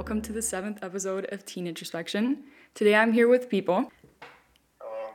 welcome 0.00 0.22
to 0.22 0.32
the 0.32 0.40
seventh 0.40 0.82
episode 0.82 1.28
of 1.30 1.44
Teen 1.44 1.66
Introspection. 1.66 2.42
Today 2.72 2.94
I'm 2.94 3.12
here 3.12 3.28
with 3.28 3.50
Pipo, 3.50 3.92
Hello. 4.80 5.12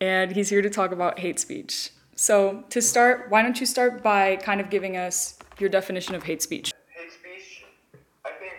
and 0.00 0.32
he's 0.32 0.48
here 0.48 0.62
to 0.62 0.70
talk 0.70 0.90
about 0.90 1.18
hate 1.18 1.38
speech. 1.38 1.90
So, 2.16 2.64
to 2.70 2.80
start, 2.80 3.26
why 3.28 3.42
don't 3.42 3.60
you 3.60 3.66
start 3.66 4.02
by 4.02 4.36
kind 4.36 4.58
of 4.58 4.70
giving 4.70 4.96
us 4.96 5.36
your 5.60 5.68
definition 5.68 6.14
of 6.14 6.22
hate 6.22 6.40
speech? 6.40 6.72
Hate 6.96 7.12
speech, 7.12 7.68
I 8.24 8.32
think 8.40 8.56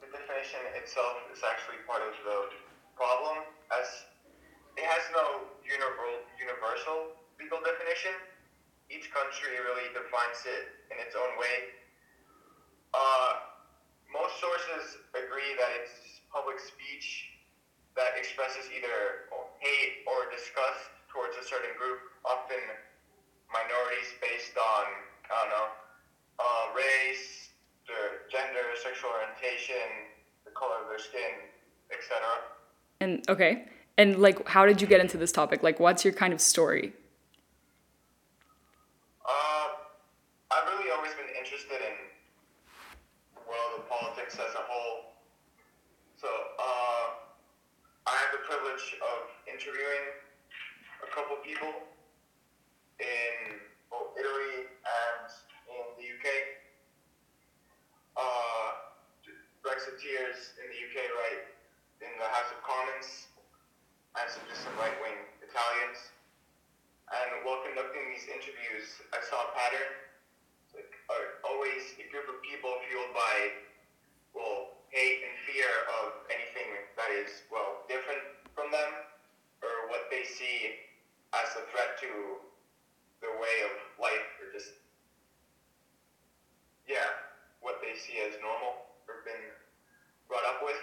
the 0.00 0.08
definition 0.16 0.64
itself 0.80 1.28
is 1.28 1.44
actually 1.44 1.84
part 1.84 2.00
of 2.00 2.16
the 2.24 2.48
problem, 2.96 3.44
as 3.68 4.08
it 4.80 4.84
has 4.88 5.04
no 5.12 5.44
universal, 5.60 6.24
universal 6.40 7.20
legal 7.36 7.60
definition. 7.60 8.16
Each 8.88 9.12
country 9.12 9.60
really 9.60 9.92
defines 9.92 10.40
it 10.48 10.72
in 10.88 10.96
its 11.04 11.12
own 11.12 11.36
way. 11.36 11.84
Uh, 12.96 13.52
most 14.12 14.36
sources 14.36 15.00
agree 15.16 15.56
that 15.56 15.72
it's 15.80 16.20
public 16.28 16.60
speech 16.60 17.32
either 18.70 19.32
hate 19.58 20.02
or 20.06 20.30
disgust 20.30 20.90
towards 21.08 21.38
a 21.38 21.44
certain 21.46 21.70
group, 21.78 21.98
often 22.26 22.58
minorities 23.52 24.10
based 24.18 24.56
on, 24.58 24.84
I 25.28 25.34
don't 25.42 25.52
know, 25.54 25.68
uh, 26.40 26.64
race, 26.74 27.50
their 27.86 28.26
gender, 28.30 28.74
sexual 28.82 29.10
orientation, 29.10 30.10
the 30.44 30.50
color 30.50 30.82
of 30.82 30.88
their 30.88 30.98
skin, 30.98 31.46
etc. 31.92 32.22
And 33.00 33.22
okay, 33.28 33.68
and 33.98 34.18
like, 34.18 34.48
how 34.48 34.66
did 34.66 34.80
you 34.80 34.88
get 34.88 35.00
into 35.00 35.16
this 35.16 35.32
topic? 35.32 35.62
Like, 35.62 35.78
what's 35.78 36.04
your 36.04 36.14
kind 36.14 36.32
of 36.32 36.40
story? 36.40 36.92
Uh, 39.22 39.66
I've 40.50 40.66
really 40.74 40.90
always 40.90 41.12
been 41.14 41.30
interested 41.38 41.78
in 41.78 41.94
world 43.46 43.78
of 43.78 43.88
politics 43.88 44.34
as 44.34 44.54
a 44.54 44.64
whole. 44.66 45.12
So, 46.16 46.28
uh, 46.28 47.04
I 48.06 48.14
have 48.16 48.32
the 48.32 48.42
privilege 48.72 48.96
of 49.04 49.28
interviewing 49.44 50.04
a 51.04 51.08
couple 51.12 51.36
people 51.44 51.68
in 52.96 53.60
both 53.92 54.16
Italy 54.16 54.64
and 54.64 55.28
in 55.68 55.84
the 56.00 56.06
UK. 56.08 56.26
Uh, 58.16 58.96
Brexiteers 59.60 60.56
in 60.56 60.72
the 60.72 60.78
UK, 60.88 60.96
right, 61.20 61.44
in 62.00 62.12
the 62.16 62.28
House 62.32 62.48
of 62.48 62.64
Commons, 62.64 63.28
and 64.16 64.24
some 64.32 64.40
just 64.48 64.64
some 64.64 64.72
right 64.80 64.96
wing 65.04 65.20
Italians. 65.44 66.16
And 67.12 67.44
while 67.44 67.60
conducting 67.68 68.08
these 68.08 68.24
interviews, 68.24 68.88
I 69.12 69.20
saw 69.20 69.36
a 69.36 69.50
pattern. 69.52 69.90
It's 70.64 70.80
Like, 70.80 70.92
uh, 71.12 71.44
always 71.44 71.92
a 72.00 72.08
group 72.08 72.24
of 72.24 72.40
people 72.40 72.72
fueled 72.88 73.12
by, 73.12 73.36
well, 74.32 74.80
hate 74.88 75.20
and 75.28 75.36
fear 75.44 75.68
of 76.00 76.24
anything 76.32 76.68
that 76.96 77.12
is, 77.12 77.44
well, 77.52 77.81
see 80.42 80.90
as 81.38 81.48
a 81.54 81.62
threat 81.70 81.94
to 82.02 82.10
their 83.22 83.38
way 83.38 83.56
of 83.70 83.74
life, 84.02 84.26
or 84.42 84.50
just, 84.50 84.74
yeah, 86.90 87.06
what 87.62 87.78
they 87.78 87.94
see 87.94 88.18
as 88.26 88.34
normal 88.42 88.90
or 89.06 89.22
been 89.22 89.46
brought 90.26 90.42
up 90.50 90.58
with. 90.66 90.78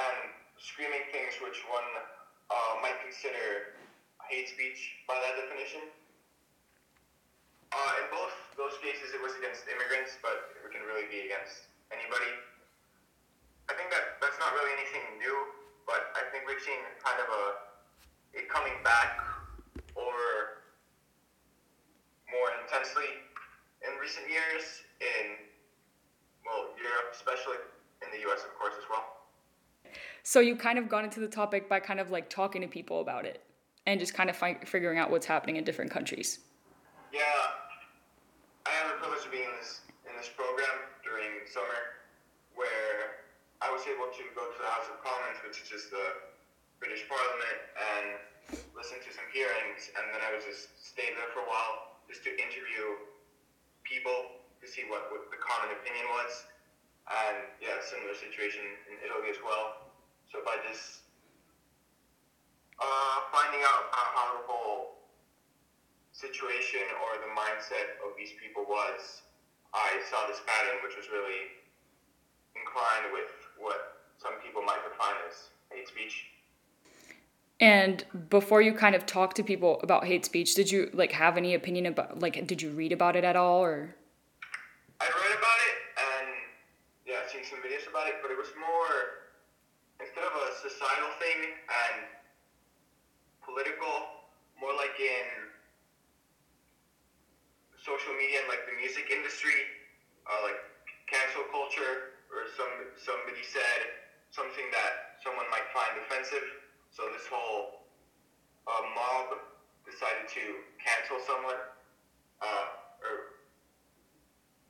And 0.00 0.32
screaming 0.56 1.04
things 1.12 1.36
which 1.44 1.60
one 1.68 1.84
uh, 2.48 2.72
might 2.80 2.96
consider 3.04 3.76
hate 4.28 4.48
speech 4.50 5.04
by 5.06 5.14
that 5.14 5.38
definition. 5.38 5.86
Uh, 7.70 7.92
in 8.02 8.06
both 8.10 8.34
those 8.58 8.76
cases, 8.82 9.14
it 9.14 9.20
was 9.22 9.32
against 9.38 9.68
immigrants, 9.68 10.18
but 10.24 10.52
it 10.56 10.68
can 10.72 10.82
really 10.84 11.06
be 11.08 11.28
against 11.30 11.70
anybody. 11.92 12.32
I 13.70 13.76
think 13.78 13.88
that 13.88 14.20
that's 14.20 14.36
not 14.36 14.52
really 14.52 14.72
anything 14.76 15.04
new, 15.16 15.36
but 15.88 16.12
I 16.12 16.28
think 16.28 16.35
we've 16.56 16.64
seen 16.64 16.80
kind 17.04 17.20
of 17.20 17.28
a 17.28 18.38
it 18.38 18.48
coming 18.48 18.72
back 18.82 19.20
or 19.94 20.64
more 22.32 22.48
intensely 22.64 23.04
in 23.84 23.92
recent 24.00 24.24
years 24.24 24.80
in 25.00 25.36
well 26.46 26.72
Europe, 26.80 27.12
especially 27.12 27.60
in 28.00 28.08
the 28.10 28.24
U.S. 28.28 28.40
of 28.44 28.58
course 28.58 28.72
as 28.78 28.88
well. 28.88 29.04
So, 30.22 30.40
you 30.40 30.56
kind 30.56 30.78
of 30.78 30.88
got 30.88 31.04
into 31.04 31.20
the 31.20 31.28
topic 31.28 31.68
by 31.68 31.78
kind 31.78 32.00
of 32.00 32.10
like 32.10 32.30
talking 32.30 32.62
to 32.62 32.68
people 32.68 33.00
about 33.02 33.26
it 33.26 33.42
and 33.84 34.00
just 34.00 34.14
kind 34.14 34.30
of 34.30 34.36
fi- 34.36 34.58
figuring 34.64 34.98
out 34.98 35.10
what's 35.10 35.26
happening 35.26 35.56
in 35.56 35.64
different 35.64 35.90
countries. 35.90 36.40
Yeah, 37.12 37.20
I 38.64 38.70
have 38.70 38.88
the 38.92 38.96
privilege 38.96 39.26
of 39.26 39.30
being 39.30 39.44
in 39.44 39.56
this 39.60 39.80
in 40.08 40.16
this 40.16 40.28
program 40.28 40.88
during 41.04 41.44
summer, 41.52 42.00
where 42.56 43.28
I 43.60 43.70
was 43.70 43.82
able 43.86 44.08
to 44.08 44.24
go 44.34 44.50
to 44.50 44.58
the 44.58 44.66
House 44.66 44.88
of 44.88 45.04
Commons, 45.04 45.38
which 45.46 45.62
is 45.62 45.68
just 45.68 45.90
the 45.90 46.35
British 46.78 47.08
Parliament, 47.08 47.58
and 47.76 48.06
listen 48.76 49.00
to 49.00 49.10
some 49.10 49.26
hearings, 49.32 49.90
and 49.96 50.12
then 50.12 50.20
I 50.20 50.30
was 50.36 50.44
just 50.44 50.70
stayed 50.76 51.16
there 51.16 51.30
for 51.32 51.42
a 51.42 51.48
while 51.48 51.98
just 52.06 52.22
to 52.28 52.30
interview 52.30 53.00
people 53.82 54.44
to 54.60 54.66
see 54.68 54.84
what, 54.86 55.08
what 55.10 55.26
the 55.32 55.40
common 55.40 55.72
opinion 55.74 56.06
was, 56.12 56.32
and 57.06 57.36
yeah, 57.62 57.78
similar 57.82 58.14
situation 58.14 58.62
in 58.92 58.98
Italy 59.02 59.30
as 59.30 59.40
well. 59.42 59.94
So 60.30 60.42
by 60.42 60.58
just 60.66 61.06
uh, 62.76 63.18
finding 63.30 63.62
out 63.62 63.88
how 63.94 64.42
the 64.42 64.44
whole 64.44 65.06
situation 66.12 66.82
or 67.04 67.20
the 67.20 67.30
mindset 67.32 68.00
of 68.04 68.16
these 68.18 68.34
people 68.40 68.66
was, 68.68 69.22
I 69.72 70.00
saw 70.08 70.26
this 70.26 70.40
pattern 70.44 70.80
which 70.82 70.96
was 70.96 71.08
really 71.12 71.56
inclined 72.56 73.12
with 73.12 73.28
what 73.60 74.08
some 74.16 74.40
people 74.40 74.64
might 74.64 74.80
define 74.84 75.20
as 75.28 75.52
hate 75.68 75.88
speech. 75.88 76.35
And 77.58 78.04
before 78.28 78.60
you 78.60 78.74
kind 78.74 78.94
of 78.94 79.06
talk 79.06 79.32
to 79.34 79.42
people 79.42 79.80
about 79.82 80.04
hate 80.04 80.24
speech, 80.26 80.54
did 80.54 80.70
you 80.70 80.90
like 80.92 81.12
have 81.12 81.38
any 81.38 81.54
opinion 81.54 81.86
about 81.86 82.20
like 82.20 82.46
did 82.46 82.60
you 82.60 82.70
read 82.70 82.92
about 82.92 83.16
it 83.16 83.24
at 83.24 83.34
all 83.34 83.64
or 83.64 83.96
I 85.00 85.04
read 85.08 85.38
about 85.38 85.60
it 85.64 85.76
and 85.96 86.28
yeah, 87.08 87.24
I've 87.24 87.30
seen 87.30 87.44
some 87.48 87.60
videos 87.64 87.88
about 87.88 88.08
it, 88.08 88.20
but 88.20 88.30
it 88.30 88.36
was 88.36 88.52
more 88.60 89.32
instead 90.04 90.24
of 90.24 90.36
a 90.36 90.46
societal 90.68 91.08
thing 91.16 91.56
and 91.64 92.04
political, 93.40 94.28
more 94.60 94.76
like 94.76 95.00
in 95.00 95.26
social 97.80 98.12
media 98.20 98.44
and 98.44 98.48
like 98.52 98.68
the 98.68 98.76
music 98.76 99.08
industry, 99.08 99.64
uh, 100.28 100.44
like 100.44 100.60
cancel 101.08 101.48
culture, 101.48 102.20
or 102.28 102.44
some 102.52 102.68
somebody 103.00 103.40
said 103.40 104.12
something 104.28 104.68
that 104.76 105.16
someone 105.24 105.48
might 105.48 105.64
find 105.72 105.96
offensive. 106.04 106.65
So 106.96 107.02
this 107.12 107.28
whole 107.28 107.84
uh, 108.64 108.82
mob 108.96 109.36
decided 109.84 110.32
to 110.32 110.64
cancel 110.80 111.20
someone, 111.28 111.60
uh, 112.40 113.04
or 113.04 113.36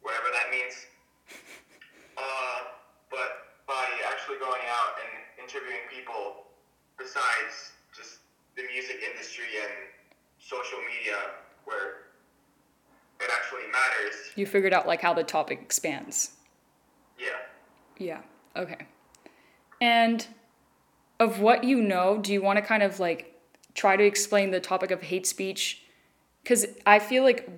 whatever 0.02 0.26
that 0.34 0.50
means. 0.50 0.74
Uh, 2.18 2.72
but 3.10 3.60
by 3.68 3.84
actually 4.10 4.38
going 4.38 4.62
out 4.70 4.96
and 5.04 5.44
interviewing 5.44 5.84
people 5.94 6.44
besides 6.96 7.72
just 7.94 8.20
the 8.56 8.62
music 8.72 8.96
industry 9.12 9.44
and 9.62 9.72
social 10.38 10.78
media 10.78 11.18
where 11.66 12.08
it 13.20 13.30
actually 13.30 13.70
matters. 13.70 14.32
you 14.34 14.46
figured 14.46 14.72
out 14.72 14.86
like 14.86 15.02
how 15.02 15.12
the 15.12 15.22
topic 15.22 15.60
expands? 15.60 16.30
Yeah. 17.18 17.36
Yeah. 17.98 18.22
Okay. 18.56 18.86
And 19.82 20.26
of 21.18 21.40
what 21.40 21.64
you 21.64 21.80
know, 21.80 22.18
do 22.18 22.32
you 22.32 22.42
want 22.42 22.58
to 22.58 22.62
kind 22.64 22.82
of 22.82 23.00
like 23.00 23.34
try 23.74 23.96
to 23.96 24.04
explain 24.04 24.50
the 24.50 24.60
topic 24.60 24.90
of 24.90 25.02
hate 25.02 25.26
speech? 25.26 25.82
Because 26.42 26.66
I 26.84 26.98
feel 26.98 27.22
like 27.22 27.48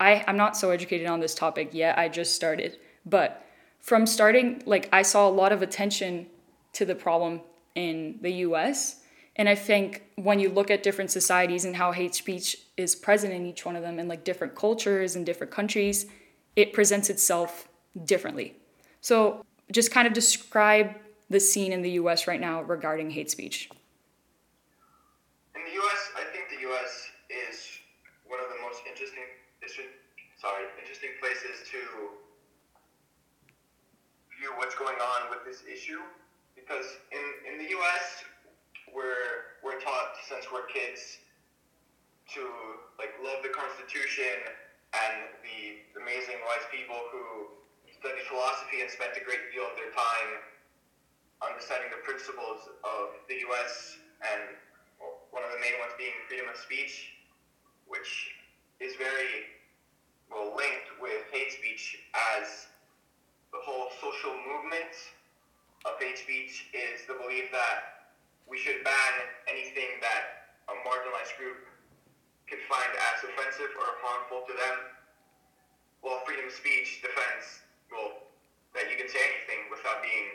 I, 0.00 0.24
I'm 0.26 0.36
not 0.36 0.56
so 0.56 0.70
educated 0.70 1.06
on 1.06 1.20
this 1.20 1.34
topic 1.34 1.70
yet. 1.72 1.98
I 1.98 2.08
just 2.08 2.34
started. 2.34 2.78
But 3.04 3.44
from 3.80 4.06
starting, 4.06 4.62
like, 4.66 4.88
I 4.92 5.02
saw 5.02 5.28
a 5.28 5.30
lot 5.30 5.52
of 5.52 5.62
attention 5.62 6.26
to 6.74 6.84
the 6.84 6.94
problem 6.94 7.40
in 7.74 8.18
the 8.20 8.30
US. 8.44 9.02
And 9.36 9.48
I 9.48 9.54
think 9.54 10.02
when 10.16 10.40
you 10.40 10.48
look 10.48 10.70
at 10.70 10.82
different 10.82 11.10
societies 11.10 11.64
and 11.64 11.76
how 11.76 11.92
hate 11.92 12.14
speech 12.14 12.56
is 12.76 12.94
present 12.96 13.32
in 13.32 13.46
each 13.46 13.64
one 13.64 13.76
of 13.76 13.82
them 13.82 13.98
and 13.98 14.08
like 14.08 14.24
different 14.24 14.54
cultures 14.54 15.14
and 15.14 15.24
different 15.24 15.52
countries, 15.52 16.06
it 16.56 16.72
presents 16.72 17.08
itself 17.08 17.68
differently. 18.04 18.56
So 19.00 19.44
just 19.70 19.92
kind 19.92 20.08
of 20.08 20.12
describe 20.12 20.94
the 21.30 21.40
scene 21.40 21.72
in 21.72 21.82
the 21.82 21.92
US 22.02 22.26
right 22.26 22.40
now 22.40 22.62
regarding 22.62 23.10
hate 23.10 23.30
speech. 23.30 23.68
In 25.54 25.60
the 25.64 25.74
U.S., 25.74 26.00
I 26.16 26.24
think 26.32 26.48
the 26.48 26.60
U.S. 26.72 27.10
is 27.28 27.56
one 28.24 28.40
of 28.40 28.48
the 28.48 28.60
most 28.64 28.80
interesting, 28.88 29.24
sorry, 30.40 30.64
interesting 30.80 31.10
places 31.20 31.68
to 31.68 31.80
view 34.38 34.50
what's 34.56 34.74
going 34.76 34.96
on 34.96 35.28
with 35.28 35.44
this 35.44 35.66
issue, 35.68 36.00
because 36.54 36.86
in, 37.12 37.24
in 37.52 37.54
the 37.58 37.68
U.S. 37.76 38.24
we're 38.94 39.58
we're 39.60 39.80
taught 39.82 40.16
since 40.24 40.46
we're 40.48 40.64
kids 40.70 41.18
to 42.32 42.40
like 42.96 43.12
love 43.20 43.42
the 43.42 43.52
Constitution 43.52 44.48
and 44.94 45.28
the 45.44 45.84
amazing 46.00 46.40
wise 46.48 46.64
people 46.72 46.96
who 47.12 47.52
studied 47.92 48.24
philosophy 48.30 48.80
and 48.80 48.88
spent 48.88 49.12
a 49.18 49.24
great 49.26 49.50
deal 49.52 49.66
of 49.66 49.74
their 49.76 49.92
time 49.92 50.40
understanding 51.42 51.90
the 51.94 52.02
principles 52.02 52.66
of 52.82 53.14
the 53.30 53.38
U.S. 53.50 53.98
and 54.22 54.58
one 55.30 55.42
of 55.44 55.50
the 55.54 55.60
main 55.62 55.78
ones 55.78 55.94
being 55.94 56.14
freedom 56.26 56.50
of 56.50 56.58
speech, 56.58 57.14
which 57.86 58.34
is 58.80 58.94
very 58.98 59.54
well 60.30 60.52
linked 60.56 60.90
with 61.00 61.22
hate 61.30 61.52
speech 61.52 61.98
as 62.38 62.68
the 63.52 63.60
whole 63.62 63.88
social 64.02 64.34
movement 64.44 64.92
of 65.86 65.94
hate 66.02 66.18
speech 66.18 66.68
is 66.74 67.06
the 67.06 67.14
belief 67.14 67.48
that 67.54 68.10
we 68.50 68.58
should 68.58 68.82
ban 68.84 69.12
anything 69.46 70.02
that 70.02 70.52
a 70.68 70.74
marginalized 70.84 71.36
group 71.38 71.64
can 72.48 72.58
find 72.64 72.90
as 73.12 73.24
offensive 73.24 73.72
or 73.76 73.88
harmful 74.00 74.44
to 74.48 74.54
them, 74.56 74.76
while 76.00 76.20
freedom 76.24 76.48
of 76.48 76.52
speech 76.52 77.04
defends, 77.04 77.60
well, 77.92 78.24
that 78.72 78.88
you 78.88 78.96
can 78.96 79.08
say 79.08 79.20
anything 79.20 79.68
without 79.68 80.00
being 80.00 80.28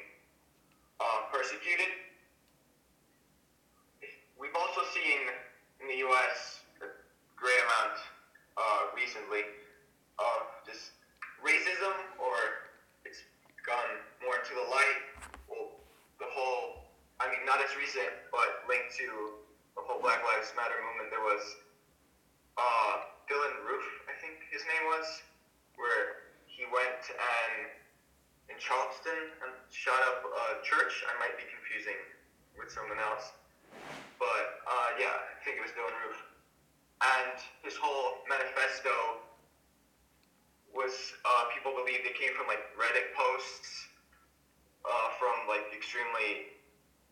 uh, 1.01 1.25
persecuted. 1.33 1.89
We've 4.37 4.53
also 4.53 4.85
seen 4.93 5.25
in 5.81 5.85
the 5.89 5.99
U.S. 6.05 6.61
a 6.85 6.89
great 7.33 7.61
amount 7.65 7.97
uh, 8.57 8.93
recently 8.93 9.49
of 10.21 10.53
just 10.69 10.93
racism, 11.41 11.93
or 12.21 12.37
it's 13.05 13.25
gone 13.65 13.97
more 14.21 14.37
into 14.37 14.53
the 14.53 14.67
light. 14.69 14.99
Well, 15.49 15.81
the 16.21 16.29
whole, 16.29 16.93
I 17.17 17.31
mean, 17.31 17.41
not 17.49 17.57
as 17.57 17.73
recent, 17.73 18.13
but 18.29 18.67
linked 18.69 18.93
to 19.01 19.41
the 19.73 19.81
whole 19.81 20.01
Black 20.03 20.21
Lives 20.21 20.53
Matter 20.53 20.77
movement. 20.77 21.09
There 21.09 21.25
was 21.25 21.43
uh, 22.57 22.93
Dylann 23.25 23.57
Roof, 23.65 23.85
I 24.05 24.15
think 24.21 24.45
his 24.53 24.61
name 24.69 24.85
was, 24.93 25.07
where 25.75 26.29
he 26.45 26.67
went 26.69 27.01
and 27.09 27.73
in 28.51 28.57
Charleston 28.59 29.33
and 29.41 29.51
shot 29.71 29.97
up 30.13 30.21
a 30.27 30.61
church. 30.61 31.01
I 31.09 31.13
might 31.17 31.33
be 31.39 31.47
confusing 31.49 31.97
with 32.59 32.69
someone 32.69 32.99
else, 33.01 33.33
but 34.19 34.61
uh, 34.67 34.89
yeah, 34.99 35.15
I 35.15 35.39
think 35.41 35.57
it 35.57 35.63
was 35.63 35.73
Dylann 35.73 35.95
Roof. 36.05 36.19
And 37.03 37.35
his 37.65 37.75
whole 37.75 38.23
manifesto 38.29 39.23
was 40.71 40.93
uh, 41.25 41.49
people 41.53 41.73
believed 41.73 42.05
it 42.05 42.17
came 42.17 42.33
from 42.37 42.47
like 42.47 42.61
Reddit 42.73 43.13
posts 43.13 43.89
uh, 44.85 45.07
from 45.17 45.49
like 45.49 45.67
extremely 45.73 46.53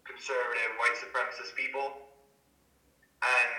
conservative 0.05 0.71
white 0.81 0.97
supremacist 0.97 1.55
people, 1.55 2.11
and 3.21 3.51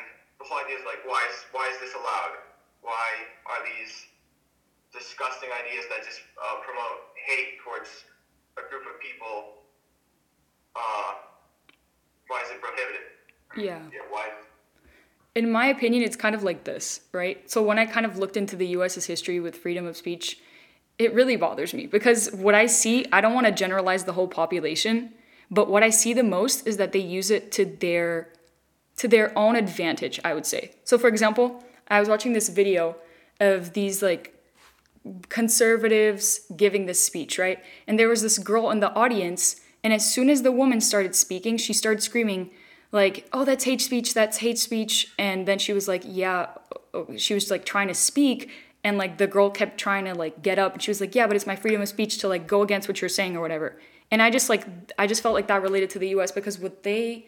the 0.42 0.44
whole 0.50 0.58
idea 0.58 0.74
is 0.74 0.84
like, 0.84 1.00
why 1.06 1.22
is 1.30 1.38
why 1.54 1.70
is 1.70 1.78
this 1.78 1.94
allowed? 1.94 2.42
Why 2.82 3.08
are 3.46 3.62
these 3.62 4.10
disgusting 4.90 5.48
ideas 5.54 5.86
that 5.88 6.02
just 6.02 6.20
uh, 6.34 6.58
promote 6.66 7.14
hate 7.14 7.62
towards 7.62 7.88
a 8.58 8.66
group 8.66 8.82
of 8.90 8.98
people? 8.98 9.62
Uh, 10.74 11.30
why 12.26 12.42
is 12.42 12.50
it 12.50 12.58
prohibited? 12.58 13.06
Yeah. 13.64 13.80
Yeah. 13.92 14.00
Why? 14.10 14.28
in 15.34 15.50
my 15.50 15.66
opinion, 15.66 16.02
it's 16.02 16.16
kind 16.16 16.34
of 16.34 16.42
like 16.42 16.64
this, 16.64 17.00
right? 17.12 17.50
So 17.50 17.62
when 17.62 17.78
I 17.78 17.86
kind 17.86 18.04
of 18.04 18.18
looked 18.18 18.36
into 18.36 18.56
the 18.56 18.66
US's 18.68 19.06
history 19.06 19.40
with 19.40 19.56
freedom 19.56 19.86
of 19.86 19.96
speech, 19.96 20.38
it 20.98 21.14
really 21.14 21.36
bothers 21.36 21.72
me 21.72 21.86
because 21.86 22.30
what 22.32 22.54
I 22.54 22.66
see, 22.66 23.06
I 23.12 23.20
don't 23.20 23.34
want 23.34 23.46
to 23.46 23.52
generalize 23.52 24.04
the 24.04 24.12
whole 24.12 24.28
population, 24.28 25.14
but 25.50 25.68
what 25.68 25.82
I 25.82 25.90
see 25.90 26.12
the 26.12 26.22
most 26.22 26.66
is 26.66 26.76
that 26.76 26.92
they 26.92 26.98
use 26.98 27.30
it 27.30 27.50
to 27.52 27.64
their 27.64 28.28
to 28.94 29.08
their 29.08 29.36
own 29.36 29.56
advantage, 29.56 30.20
I 30.22 30.34
would 30.34 30.44
say. 30.44 30.74
So 30.84 30.98
for 30.98 31.08
example, 31.08 31.64
I 31.88 31.98
was 31.98 32.10
watching 32.10 32.34
this 32.34 32.50
video 32.50 32.96
of 33.40 33.72
these 33.72 34.02
like 34.02 34.34
conservatives 35.30 36.40
giving 36.54 36.84
this 36.84 37.02
speech, 37.02 37.38
right? 37.38 37.58
And 37.86 37.98
there 37.98 38.08
was 38.08 38.20
this 38.20 38.38
girl 38.38 38.70
in 38.70 38.80
the 38.80 38.92
audience, 38.92 39.56
and 39.82 39.94
as 39.94 40.08
soon 40.08 40.28
as 40.28 40.42
the 40.42 40.52
woman 40.52 40.82
started 40.82 41.16
speaking, 41.16 41.56
she 41.56 41.72
started 41.72 42.02
screaming, 42.02 42.50
like, 42.92 43.28
oh, 43.32 43.44
that's 43.44 43.64
hate 43.64 43.80
speech, 43.80 44.14
that's 44.14 44.38
hate 44.38 44.58
speech. 44.58 45.12
And 45.18 45.48
then 45.48 45.58
she 45.58 45.72
was 45.72 45.88
like, 45.88 46.02
yeah, 46.04 46.50
she 47.16 47.34
was 47.34 47.50
like 47.50 47.64
trying 47.64 47.88
to 47.88 47.94
speak. 47.94 48.50
And 48.84 48.98
like 48.98 49.18
the 49.18 49.26
girl 49.26 49.50
kept 49.50 49.78
trying 49.78 50.04
to 50.04 50.14
like 50.14 50.42
get 50.42 50.58
up 50.58 50.74
and 50.74 50.82
she 50.82 50.90
was 50.90 51.00
like, 51.00 51.14
yeah, 51.14 51.26
but 51.26 51.34
it's 51.34 51.46
my 51.46 51.56
freedom 51.56 51.80
of 51.80 51.88
speech 51.88 52.18
to 52.18 52.28
like 52.28 52.46
go 52.46 52.62
against 52.62 52.88
what 52.88 53.00
you're 53.00 53.08
saying 53.08 53.36
or 53.36 53.40
whatever. 53.40 53.80
And 54.10 54.20
I 54.20 54.28
just 54.28 54.50
like, 54.50 54.66
I 54.98 55.06
just 55.06 55.22
felt 55.22 55.34
like 55.34 55.48
that 55.48 55.62
related 55.62 55.88
to 55.90 55.98
the 55.98 56.08
US 56.08 56.30
because 56.30 56.58
what 56.58 56.82
they, 56.82 57.26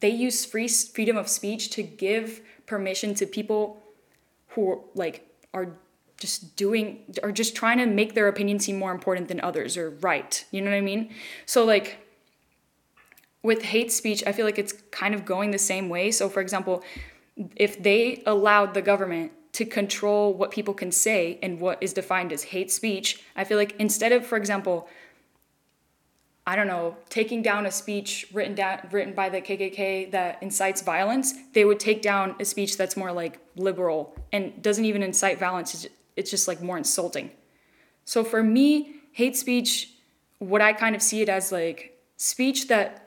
they 0.00 0.10
use 0.10 0.44
free 0.44 0.68
freedom 0.68 1.16
of 1.16 1.28
speech 1.28 1.70
to 1.70 1.82
give 1.82 2.42
permission 2.66 3.14
to 3.14 3.26
people 3.26 3.82
who 4.48 4.82
like 4.94 5.26
are 5.54 5.78
just 6.18 6.56
doing 6.56 7.04
are 7.22 7.32
just 7.32 7.54
trying 7.54 7.78
to 7.78 7.86
make 7.86 8.14
their 8.14 8.28
opinion 8.28 8.58
seem 8.58 8.78
more 8.78 8.90
important 8.90 9.28
than 9.28 9.40
others 9.40 9.76
or 9.76 9.90
right 10.00 10.44
you 10.50 10.62
know 10.62 10.70
what 10.70 10.76
i 10.76 10.80
mean 10.80 11.10
so 11.44 11.64
like 11.64 11.98
with 13.46 13.62
hate 13.62 13.92
speech, 13.92 14.24
I 14.26 14.32
feel 14.32 14.44
like 14.44 14.58
it's 14.58 14.72
kind 14.90 15.14
of 15.14 15.24
going 15.24 15.52
the 15.52 15.58
same 15.58 15.88
way. 15.88 16.10
So, 16.10 16.28
for 16.28 16.40
example, 16.40 16.82
if 17.54 17.80
they 17.80 18.22
allowed 18.26 18.74
the 18.74 18.82
government 18.82 19.30
to 19.52 19.64
control 19.64 20.34
what 20.34 20.50
people 20.50 20.74
can 20.74 20.90
say 20.90 21.38
and 21.42 21.60
what 21.60 21.78
is 21.80 21.92
defined 21.92 22.32
as 22.32 22.42
hate 22.42 22.70
speech, 22.72 23.22
I 23.36 23.44
feel 23.44 23.56
like 23.56 23.76
instead 23.78 24.10
of, 24.10 24.26
for 24.26 24.36
example, 24.36 24.88
I 26.44 26.56
don't 26.56 26.66
know, 26.66 26.96
taking 27.08 27.40
down 27.40 27.66
a 27.66 27.70
speech 27.70 28.26
written 28.32 28.56
down 28.56 28.80
written 28.90 29.14
by 29.14 29.28
the 29.28 29.40
KKK 29.40 30.10
that 30.10 30.42
incites 30.42 30.82
violence, 30.82 31.32
they 31.54 31.64
would 31.64 31.80
take 31.80 32.02
down 32.02 32.34
a 32.40 32.44
speech 32.44 32.76
that's 32.76 32.96
more 32.96 33.12
like 33.12 33.38
liberal 33.56 34.14
and 34.32 34.60
doesn't 34.60 34.84
even 34.84 35.02
incite 35.02 35.38
violence. 35.38 35.86
It's 36.16 36.30
just 36.30 36.48
like 36.48 36.60
more 36.60 36.78
insulting. 36.78 37.30
So 38.04 38.24
for 38.24 38.42
me, 38.42 38.96
hate 39.12 39.36
speech, 39.36 39.92
what 40.38 40.60
I 40.60 40.72
kind 40.72 40.94
of 40.96 41.02
see 41.02 41.22
it 41.22 41.28
as 41.28 41.52
like 41.52 41.98
speech 42.16 42.68
that 42.68 43.05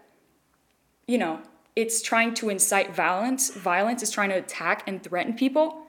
you 1.09 1.17
know, 1.17 1.39
it's 1.75 2.03
trying 2.03 2.35
to 2.35 2.49
incite 2.49 2.95
violence. 2.95 3.49
Violence 3.49 4.03
is 4.03 4.11
trying 4.11 4.29
to 4.29 4.35
attack 4.35 4.83
and 4.85 5.01
threaten 5.01 5.33
people 5.33 5.87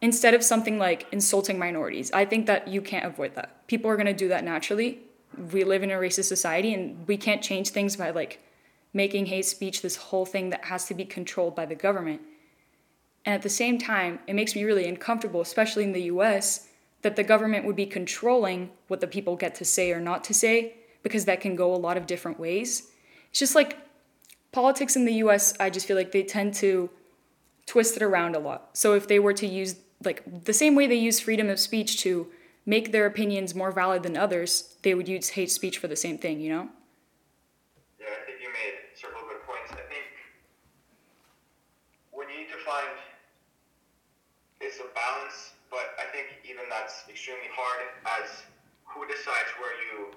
instead 0.00 0.32
of 0.32 0.44
something 0.44 0.78
like 0.78 1.08
insulting 1.10 1.58
minorities. 1.58 2.12
I 2.12 2.24
think 2.24 2.46
that 2.46 2.68
you 2.68 2.80
can't 2.80 3.04
avoid 3.04 3.34
that. 3.34 3.66
People 3.66 3.90
are 3.90 3.96
going 3.96 4.06
to 4.06 4.14
do 4.14 4.28
that 4.28 4.44
naturally. 4.44 5.00
We 5.52 5.64
live 5.64 5.82
in 5.82 5.90
a 5.90 5.94
racist 5.94 6.26
society 6.26 6.72
and 6.72 7.04
we 7.08 7.16
can't 7.16 7.42
change 7.42 7.70
things 7.70 7.96
by 7.96 8.10
like 8.10 8.38
making 8.94 9.26
hate 9.26 9.44
speech 9.44 9.82
this 9.82 9.96
whole 9.96 10.24
thing 10.24 10.50
that 10.50 10.66
has 10.66 10.84
to 10.86 10.94
be 10.94 11.04
controlled 11.04 11.56
by 11.56 11.66
the 11.66 11.74
government. 11.74 12.20
And 13.24 13.34
at 13.34 13.42
the 13.42 13.48
same 13.48 13.76
time, 13.76 14.20
it 14.28 14.34
makes 14.34 14.54
me 14.54 14.62
really 14.62 14.86
uncomfortable, 14.86 15.40
especially 15.40 15.82
in 15.82 15.92
the 15.92 16.04
US, 16.14 16.68
that 17.02 17.16
the 17.16 17.24
government 17.24 17.66
would 17.66 17.76
be 17.76 17.86
controlling 17.86 18.70
what 18.86 19.00
the 19.00 19.08
people 19.08 19.34
get 19.34 19.56
to 19.56 19.64
say 19.64 19.90
or 19.90 20.00
not 20.00 20.22
to 20.24 20.34
say 20.34 20.74
because 21.02 21.24
that 21.24 21.40
can 21.40 21.56
go 21.56 21.74
a 21.74 21.82
lot 21.86 21.96
of 21.96 22.06
different 22.06 22.38
ways. 22.38 22.92
It's 23.30 23.40
just 23.40 23.56
like 23.56 23.76
politics 24.52 24.96
in 24.96 25.04
the 25.04 25.14
US, 25.14 25.54
I 25.60 25.70
just 25.70 25.86
feel 25.86 25.96
like 25.96 26.12
they 26.12 26.22
tend 26.22 26.54
to 26.54 26.90
twist 27.66 27.96
it 27.96 28.02
around 28.02 28.34
a 28.34 28.38
lot. 28.38 28.70
So 28.72 28.94
if 28.94 29.06
they 29.06 29.18
were 29.18 29.34
to 29.34 29.46
use, 29.46 29.76
like, 30.04 30.44
the 30.44 30.52
same 30.52 30.74
way 30.74 30.86
they 30.86 30.96
use 30.96 31.20
freedom 31.20 31.48
of 31.48 31.60
speech 31.60 32.00
to 32.00 32.26
make 32.66 32.92
their 32.92 33.06
opinions 33.06 33.54
more 33.54 33.70
valid 33.70 34.02
than 34.02 34.16
others, 34.16 34.74
they 34.82 34.94
would 34.94 35.08
use 35.08 35.30
hate 35.30 35.50
speech 35.50 35.78
for 35.78 35.88
the 35.88 35.96
same 35.96 36.18
thing, 36.18 36.40
you 36.40 36.50
know? 36.50 36.68
Yeah, 37.98 38.06
I 38.10 38.26
think 38.26 38.42
you 38.42 38.48
made 38.48 38.74
several 38.94 39.22
good 39.22 39.42
points. 39.46 39.70
I 39.72 39.86
think 39.86 40.06
what 42.10 42.26
you 42.28 42.42
need 42.42 42.50
to 42.50 42.60
find 42.66 42.90
is 44.60 44.78
a 44.80 44.88
balance, 44.94 45.54
but 45.70 45.94
I 45.98 46.10
think 46.12 46.26
even 46.44 46.66
that's 46.68 47.08
extremely 47.08 47.48
hard 47.54 47.86
as 48.20 48.44
who 48.84 49.06
decides 49.06 49.50
where 49.62 49.74
you 49.86 50.14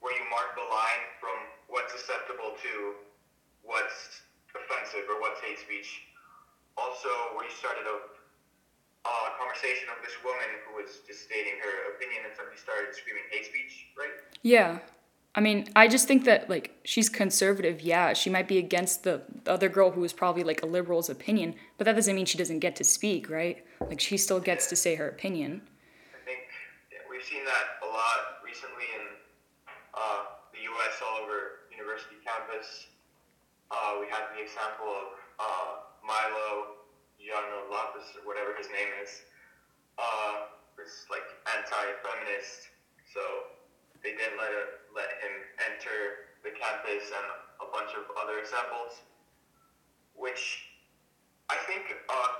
where 0.00 0.16
you 0.16 0.24
mark 0.32 0.56
the 0.56 0.64
line 0.64 1.02
from 1.20 1.36
what's 1.68 1.92
acceptable 1.92 2.56
to 2.56 2.96
what's 3.70 4.26
offensive 4.50 5.06
or 5.06 5.22
what's 5.22 5.38
hate 5.40 5.62
speech. 5.62 6.10
Also, 6.74 7.08
we 7.38 7.46
started 7.54 7.86
a 7.86 7.96
uh, 9.06 9.28
conversation 9.38 9.88
of 9.94 10.02
this 10.02 10.18
woman 10.26 10.50
who 10.66 10.82
was 10.82 11.00
just 11.06 11.24
stating 11.24 11.54
her 11.62 11.94
opinion 11.94 12.26
and 12.26 12.34
somebody 12.34 12.58
started 12.58 12.90
screaming 12.92 13.22
hate 13.30 13.46
speech, 13.46 13.86
right? 13.96 14.12
Yeah. 14.42 14.82
I 15.34 15.40
mean, 15.40 15.70
I 15.76 15.86
just 15.86 16.08
think 16.08 16.24
that 16.24 16.50
like 16.50 16.74
she's 16.82 17.08
conservative. 17.08 17.80
Yeah, 17.80 18.14
she 18.14 18.30
might 18.30 18.48
be 18.48 18.58
against 18.58 19.04
the 19.04 19.22
other 19.46 19.68
girl 19.68 19.92
who 19.92 20.02
is 20.02 20.12
probably 20.12 20.42
like 20.42 20.62
a 20.62 20.66
liberal's 20.66 21.08
opinion, 21.08 21.54
but 21.78 21.84
that 21.84 21.94
doesn't 21.94 22.16
mean 22.16 22.26
she 22.26 22.36
doesn't 22.36 22.58
get 22.58 22.74
to 22.76 22.84
speak, 22.84 23.30
right? 23.30 23.64
Like 23.80 24.00
she 24.00 24.16
still 24.16 24.40
gets 24.40 24.66
to 24.66 24.76
say 24.76 24.96
her 24.96 25.08
opinion. 25.08 25.62
I 26.10 26.26
think 26.26 26.40
yeah, 26.90 26.98
we've 27.08 27.22
seen 27.22 27.44
that 27.44 27.78
a 27.86 27.86
lot 27.86 28.42
recently 28.44 28.90
in 28.98 29.06
uh, 29.94 30.22
the 30.52 30.62
U.S. 30.66 30.98
all 31.06 31.22
over 31.22 31.70
university 31.70 32.16
campus. 32.26 32.88
Uh, 33.70 34.02
we 34.02 34.06
had 34.10 34.26
the 34.34 34.42
example 34.42 34.90
of 34.90 35.06
uh, 35.38 35.70
Milo 36.02 36.82
Yiannopoulos, 37.22 38.18
or 38.18 38.26
whatever 38.26 38.50
his 38.58 38.66
name 38.74 38.90
is, 38.98 39.22
uh, 39.94 40.50
was 40.74 41.06
like 41.06 41.22
anti-feminist, 41.54 42.66
so 43.14 43.22
they 44.02 44.10
didn't 44.18 44.38
let 44.42 44.50
let 44.90 45.10
him 45.22 45.34
enter 45.70 46.34
the 46.42 46.50
campus, 46.50 47.14
and 47.14 47.26
a 47.62 47.68
bunch 47.70 47.94
of 47.94 48.10
other 48.18 48.42
examples, 48.42 49.06
which 50.18 50.66
I 51.46 51.56
think 51.70 51.94
uh, 52.10 52.30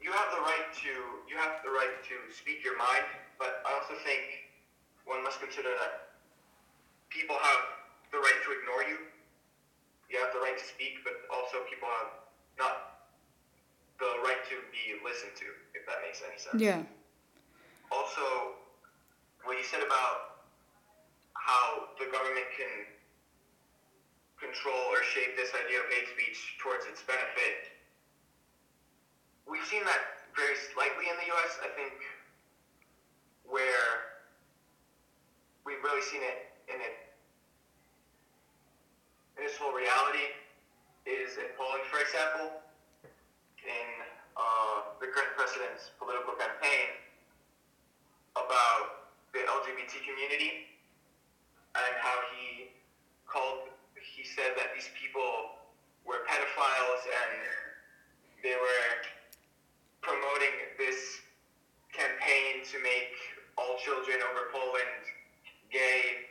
you 0.00 0.08
have 0.08 0.30
the 0.32 0.40
right 0.40 0.68
to 0.88 0.92
you 1.28 1.36
have 1.36 1.60
the 1.66 1.70
right 1.70 2.00
to 2.00 2.16
speak 2.32 2.64
your 2.64 2.78
mind, 2.80 3.04
but 3.36 3.60
I 3.68 3.76
also 3.76 3.98
think 4.08 4.48
one 5.04 5.20
must 5.20 5.36
consider 5.36 5.68
that 5.68 6.16
people 7.10 7.36
have 7.36 7.60
the 8.08 8.18
right 8.24 8.40
to 8.46 8.50
ignore 8.56 8.84
you. 8.88 9.11
You 10.12 10.20
have 10.20 10.36
the 10.36 10.44
right 10.44 10.52
to 10.52 10.66
speak, 10.68 11.00
but 11.08 11.24
also 11.32 11.64
people 11.72 11.88
have 11.88 12.12
not 12.60 13.00
the 13.96 14.12
right 14.28 14.44
to 14.52 14.60
be 14.68 15.00
listened 15.00 15.32
to, 15.40 15.48
if 15.72 15.88
that 15.88 16.04
makes 16.04 16.20
any 16.20 16.36
sense. 16.36 16.60
Yeah. 16.60 16.84
Also, 17.88 18.60
what 19.48 19.56
you 19.56 19.64
said 19.64 19.80
about 19.80 20.44
how 21.32 21.96
the 21.96 22.12
government 22.12 22.44
can 22.52 22.92
control 24.36 24.84
or 24.92 25.00
shape 25.16 25.32
this 25.32 25.48
idea 25.56 25.80
of 25.80 25.88
hate 25.88 26.12
speech 26.12 26.60
towards 26.60 26.84
its 26.84 27.00
benefit, 27.08 27.72
we've 29.48 29.64
seen 29.64 29.80
that 29.88 30.28
very 30.36 30.60
slightly 30.76 31.08
in 31.08 31.16
the 31.24 31.28
U.S. 31.32 31.56
I 31.64 31.72
think 31.72 31.96
where 33.48 34.12
we've 35.64 35.80
really 35.80 36.04
seen 36.04 36.20
it 36.20 36.52
in 36.68 36.84
it 36.84 37.01
its 39.42 39.58
reality 39.58 40.30
is 41.02 41.34
in 41.34 41.50
Poland, 41.58 41.82
for 41.90 41.98
example, 41.98 42.62
in 43.66 43.88
uh, 44.38 44.94
the 45.02 45.10
current 45.10 45.34
president's 45.34 45.90
political 45.98 46.38
campaign 46.38 46.94
about 48.38 49.10
the 49.34 49.42
LGBT 49.42 49.98
community 50.06 50.70
and 51.74 51.92
how 51.98 52.16
he 52.32 52.70
called, 53.26 53.66
he 53.98 54.22
said 54.22 54.54
that 54.54 54.70
these 54.78 54.88
people 54.94 55.58
were 56.06 56.22
pedophiles 56.30 57.02
and 57.10 57.42
they 58.46 58.54
were 58.54 58.86
promoting 60.02 60.54
this 60.78 61.22
campaign 61.90 62.62
to 62.70 62.78
make 62.82 63.14
all 63.58 63.74
children 63.82 64.18
over 64.22 64.50
Poland 64.54 65.02
gay, 65.70 66.30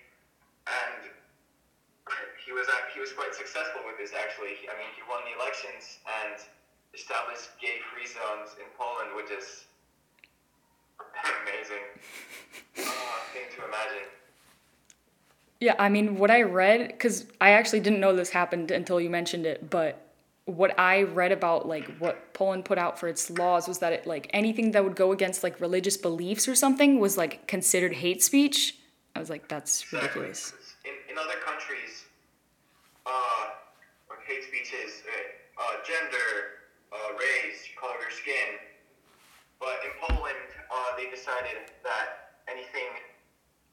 and 0.68 1.12
he 2.46 2.52
was 2.52 2.68
he 2.94 3.00
was 3.00 3.12
quite 3.14 3.34
successful 3.34 3.82
with 3.86 3.98
this. 3.98 4.12
Actually, 4.18 4.58
I 4.70 4.74
mean, 4.78 4.92
he 4.96 5.02
won 5.10 5.22
the 5.26 5.34
elections 5.38 6.00
and 6.26 6.42
established 6.94 7.50
gay-free 7.62 8.08
zones 8.08 8.58
in 8.60 8.68
Poland, 8.78 9.16
which 9.16 9.32
is 9.32 9.66
amazing 11.44 11.86
uh, 12.78 13.18
thing 13.34 13.48
to 13.56 13.66
imagine. 13.66 14.08
Yeah, 15.60 15.76
I 15.78 15.90
mean, 15.90 16.18
what 16.18 16.32
I 16.32 16.42
read, 16.42 16.88
because 16.88 17.28
I 17.40 17.52
actually 17.52 17.82
didn't 17.82 18.00
know 18.00 18.16
this 18.16 18.32
happened 18.32 18.72
until 18.72 19.00
you 19.00 19.12
mentioned 19.12 19.46
it, 19.46 19.70
but 19.70 20.12
what 20.46 20.78
I 20.80 21.04
read 21.04 21.32
about 21.32 21.68
like 21.68 21.86
what 22.00 22.34
Poland 22.34 22.66
put 22.66 22.80
out 22.80 23.00
for 23.00 23.08
its 23.08 23.30
laws 23.30 23.68
was 23.68 23.78
that 23.80 23.94
it 23.94 24.08
like 24.08 24.28
anything 24.34 24.72
that 24.72 24.84
would 24.84 24.96
go 24.96 25.12
against 25.12 25.44
like 25.44 25.62
religious 25.62 25.98
beliefs 25.98 26.48
or 26.48 26.56
something 26.56 27.00
was 27.00 27.16
like 27.16 27.48
considered 27.48 27.94
hate 27.94 28.24
speech. 28.24 28.78
I 29.16 29.20
was 29.20 29.30
like, 29.30 29.48
that's 29.48 29.94
ridiculous. 29.94 30.54
In, 30.84 31.12
in 31.12 31.18
other 31.18 31.40
countries, 31.46 32.06
uh, 33.12 33.44
hate 34.24 34.48
speech 34.48 34.72
is 34.72 35.04
uh, 35.04 35.12
uh, 35.60 35.76
gender, 35.84 36.64
uh, 36.96 37.20
race, 37.20 37.68
color 37.76 38.00
of 38.00 38.02
your 38.08 38.16
skin. 38.16 38.50
But 39.60 39.84
in 39.84 39.94
Poland, 40.00 40.48
uh, 40.72 40.96
they 40.96 41.12
decided 41.12 41.70
that 41.84 42.40
anything 42.48 42.90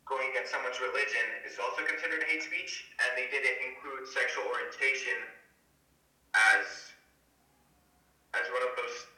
going 0.04 0.28
against 0.34 0.50
someone's 0.50 0.80
religion 0.80 1.26
is 1.46 1.56
also 1.62 1.84
considered 1.86 2.24
hate 2.26 2.42
speech, 2.42 2.90
and 3.00 3.14
they 3.14 3.28
didn't 3.30 3.58
include 3.62 4.08
sexual 4.08 4.44
orientation 4.50 5.16
as 6.34 6.92
as 8.36 8.44
one 8.52 8.60
of 8.60 8.76
those 8.76 9.08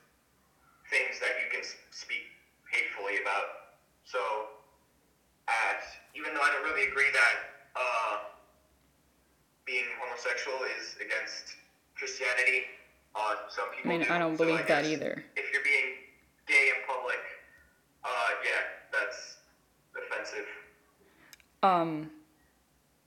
things 0.87 1.19
that 1.19 1.35
you 1.43 1.50
can 1.50 1.67
speak 1.91 2.31
hatefully 2.71 3.19
about. 3.23 3.75
So, 4.07 4.21
as 5.50 5.83
even 6.15 6.35
though 6.35 6.43
I 6.43 6.50
don't 6.55 6.67
really 6.67 6.87
agree 6.87 7.11
that 7.11 7.37
uh, 7.75 8.29
being 9.71 9.85
homosexual 10.03 10.59
is 10.79 10.97
against 10.99 11.55
Christianity, 11.95 12.62
uh, 13.15 13.35
some 13.49 13.67
I 13.85 13.89
mean, 13.89 14.03
do. 14.03 14.12
I 14.12 14.19
don't 14.19 14.37
So 14.37 14.45
believe 14.45 14.67
that 14.67 14.85
either. 14.85 15.25
If 15.37 15.53
you're 15.53 15.62
being 15.62 15.95
gay 16.47 16.71
in 16.75 16.83
public, 16.89 17.23
uh, 18.05 18.31
yeah, 18.45 18.62
that's 18.93 19.37
offensive. 19.95 20.47
Um, 21.62 22.11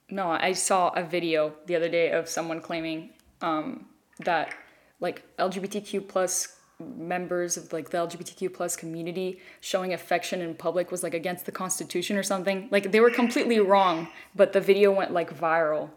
no, 0.09 0.29
I 0.29 0.53
saw 0.53 0.89
a 0.89 1.03
video 1.03 1.53
the 1.65 1.75
other 1.75 1.89
day 1.89 2.11
of 2.11 2.29
someone 2.29 2.61
claiming 2.61 3.09
um, 3.41 3.87
that 4.19 4.53
like 4.99 5.23
LGBTQ 5.37 6.07
plus 6.07 6.55
members 6.79 7.57
of 7.57 7.73
like 7.73 7.89
the 7.89 7.97
LGBTQ 7.97 8.53
plus 8.53 8.75
community 8.75 9.39
showing 9.59 9.93
affection 9.93 10.41
in 10.41 10.55
public 10.55 10.91
was 10.91 11.03
like 11.03 11.13
against 11.13 11.45
the 11.45 11.51
Constitution 11.51 12.17
or 12.17 12.23
something. 12.23 12.69
Like 12.71 12.91
they 12.91 12.99
were 12.99 13.09
completely 13.09 13.59
wrong, 13.59 14.07
but 14.35 14.53
the 14.53 14.61
video 14.61 14.93
went 14.93 15.11
like 15.11 15.35
viral. 15.37 15.89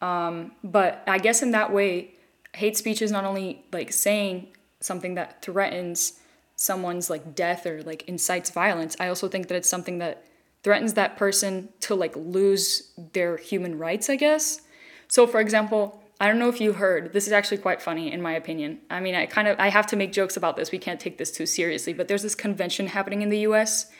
Um, 0.00 0.52
but 0.62 1.02
I 1.06 1.18
guess 1.18 1.42
in 1.42 1.52
that 1.52 1.72
way, 1.72 2.14
hate 2.54 2.76
speech 2.76 3.02
is 3.02 3.10
not 3.10 3.24
only 3.24 3.64
like 3.72 3.92
saying 3.92 4.48
something 4.80 5.14
that 5.14 5.42
threatens 5.42 6.20
someone's 6.56 7.10
like 7.10 7.34
death 7.34 7.66
or 7.66 7.82
like 7.82 8.04
incites 8.08 8.50
violence. 8.50 8.96
I 9.00 9.08
also 9.08 9.28
think 9.28 9.48
that 9.48 9.56
it's 9.56 9.68
something 9.68 9.98
that 9.98 10.24
threatens 10.62 10.94
that 10.94 11.16
person 11.16 11.68
to 11.80 11.94
like 11.94 12.14
lose 12.16 12.92
their 13.12 13.36
human 13.36 13.78
rights, 13.78 14.08
I 14.08 14.16
guess. 14.16 14.60
So 15.08 15.26
for 15.26 15.40
example, 15.40 16.02
I 16.20 16.28
don't 16.28 16.38
know 16.38 16.48
if 16.48 16.60
you 16.60 16.74
heard, 16.74 17.12
this 17.12 17.26
is 17.26 17.32
actually 17.32 17.58
quite 17.58 17.82
funny 17.82 18.12
in 18.12 18.22
my 18.22 18.32
opinion. 18.32 18.80
I 18.88 19.00
mean, 19.00 19.14
I 19.14 19.26
kind 19.26 19.48
of 19.48 19.58
I 19.58 19.68
have 19.68 19.86
to 19.88 19.96
make 19.96 20.12
jokes 20.12 20.36
about 20.36 20.56
this. 20.56 20.70
We 20.70 20.78
can't 20.78 21.00
take 21.00 21.18
this 21.18 21.30
too 21.30 21.46
seriously, 21.46 21.92
but 21.92 22.08
there's 22.08 22.22
this 22.22 22.34
convention 22.34 22.86
happening 22.88 23.22
in 23.22 23.30
the 23.30 23.40
US 23.40 23.90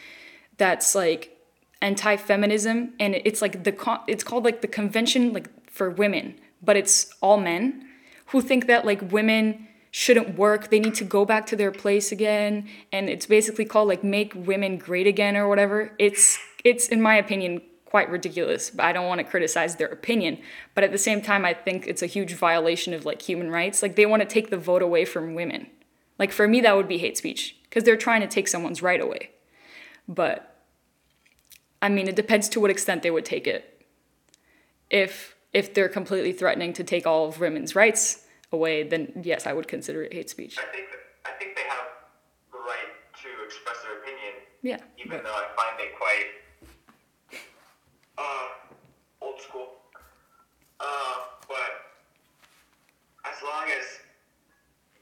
that's 0.57 0.95
like 0.95 1.37
anti-feminism 1.83 2.95
and 2.99 3.15
it's 3.15 3.43
like 3.43 3.65
the 3.65 3.73
con- 3.73 4.01
it's 4.07 4.25
called 4.25 4.45
like 4.45 4.63
the 4.63 4.69
convention 4.69 5.35
like 5.35 5.51
for 5.75 5.91
women, 5.91 6.39
but 6.63 6.77
it's 6.77 7.13
all 7.21 7.37
men 7.37 7.85
who 8.27 8.41
think 8.41 8.69
that 8.69 8.87
like 8.87 9.11
women 9.11 9.67
shouldn't 9.91 10.39
work, 10.39 10.71
they 10.71 10.79
need 10.79 10.95
to 10.95 11.05
go 11.05 11.25
back 11.25 11.47
to 11.47 11.57
their 11.57 11.73
place 11.73 12.13
again 12.13 12.69
and 12.93 13.11
it's 13.11 13.27
basically 13.27 13.65
called 13.65 13.89
like 13.89 14.05
make 14.05 14.33
women 14.37 14.79
great 14.79 15.09
again 15.09 15.37
or 15.37 15.49
whatever. 15.49 15.93
It's 15.99 16.39
it's 16.65 16.89
in 16.89 17.03
my 17.03 17.17
opinion 17.17 17.61
quite 17.87 18.09
ridiculous, 18.09 18.71
but 18.71 18.85
I 18.85 18.93
don't 18.93 19.09
want 19.09 19.19
to 19.19 19.25
criticize 19.25 19.77
their 19.77 19.89
opinion. 19.89 20.39
But 20.75 20.85
at 20.85 20.93
the 20.93 20.99
same 20.99 21.21
time, 21.21 21.45
I 21.45 21.55
think 21.55 21.89
it's 21.89 22.03
a 22.03 22.07
huge 22.07 22.35
violation 22.35 22.95
of 22.95 23.05
like 23.05 23.23
human 23.23 23.51
rights. 23.51 23.83
Like 23.83 23.97
they 23.97 24.07
want 24.07 24.23
to 24.23 24.29
take 24.29 24.51
the 24.51 24.57
vote 24.57 24.83
away 24.83 25.05
from 25.05 25.35
women. 25.35 25.67
Like 26.21 26.31
for 26.31 26.47
me, 26.47 26.61
that 26.61 26.77
would 26.77 26.89
be 26.89 26.99
hate 26.99 27.17
speech 27.17 27.57
because 27.65 27.83
they're 27.83 27.97
trying 27.97 28.21
to 28.21 28.29
take 28.29 28.47
someone's 28.47 28.81
right 28.81 29.01
away. 29.01 29.31
But 30.07 30.57
I 31.83 31.89
mean, 31.89 32.07
it 32.07 32.15
depends 32.15 32.49
to 32.51 32.61
what 32.61 32.71
extent 32.71 33.03
they 33.03 33.11
would 33.11 33.25
take 33.25 33.49
it. 33.49 33.85
If 34.89 35.34
if 35.55 35.73
they're 35.73 35.89
completely 35.89 36.33
threatening 36.33 36.73
to 36.75 36.85
take 36.85 37.07
all 37.07 37.29
of 37.29 37.41
women's 37.41 37.75
rights 37.77 38.27
away, 38.53 38.83
then 38.83 39.23
yes, 39.25 39.47
I 39.47 39.53
would 39.53 39.69
consider 39.69 40.03
it 40.03 40.13
hate 40.13 40.29
speech. 40.29 40.59
I 40.59 40.65
think 40.75 40.89
I 41.25 41.31
think 41.39 41.57
they 41.57 41.63
have 41.63 41.87
the 42.53 42.59
right 42.59 42.91
to 43.23 43.29
express 43.47 43.77
their 43.83 43.99
opinion, 44.03 44.35
Yeah. 44.63 44.79
even 44.99 45.11
but- 45.19 45.25
though 45.25 45.33
I 45.33 45.47
find 45.57 45.81
it 45.81 45.93
quite 45.97 47.41
uh, 48.19 48.49
old 49.23 49.41
school. 49.41 49.69
Uh, 50.81 51.15
but 51.49 51.71
as 53.25 53.37
long 53.43 53.65
as 53.79 53.85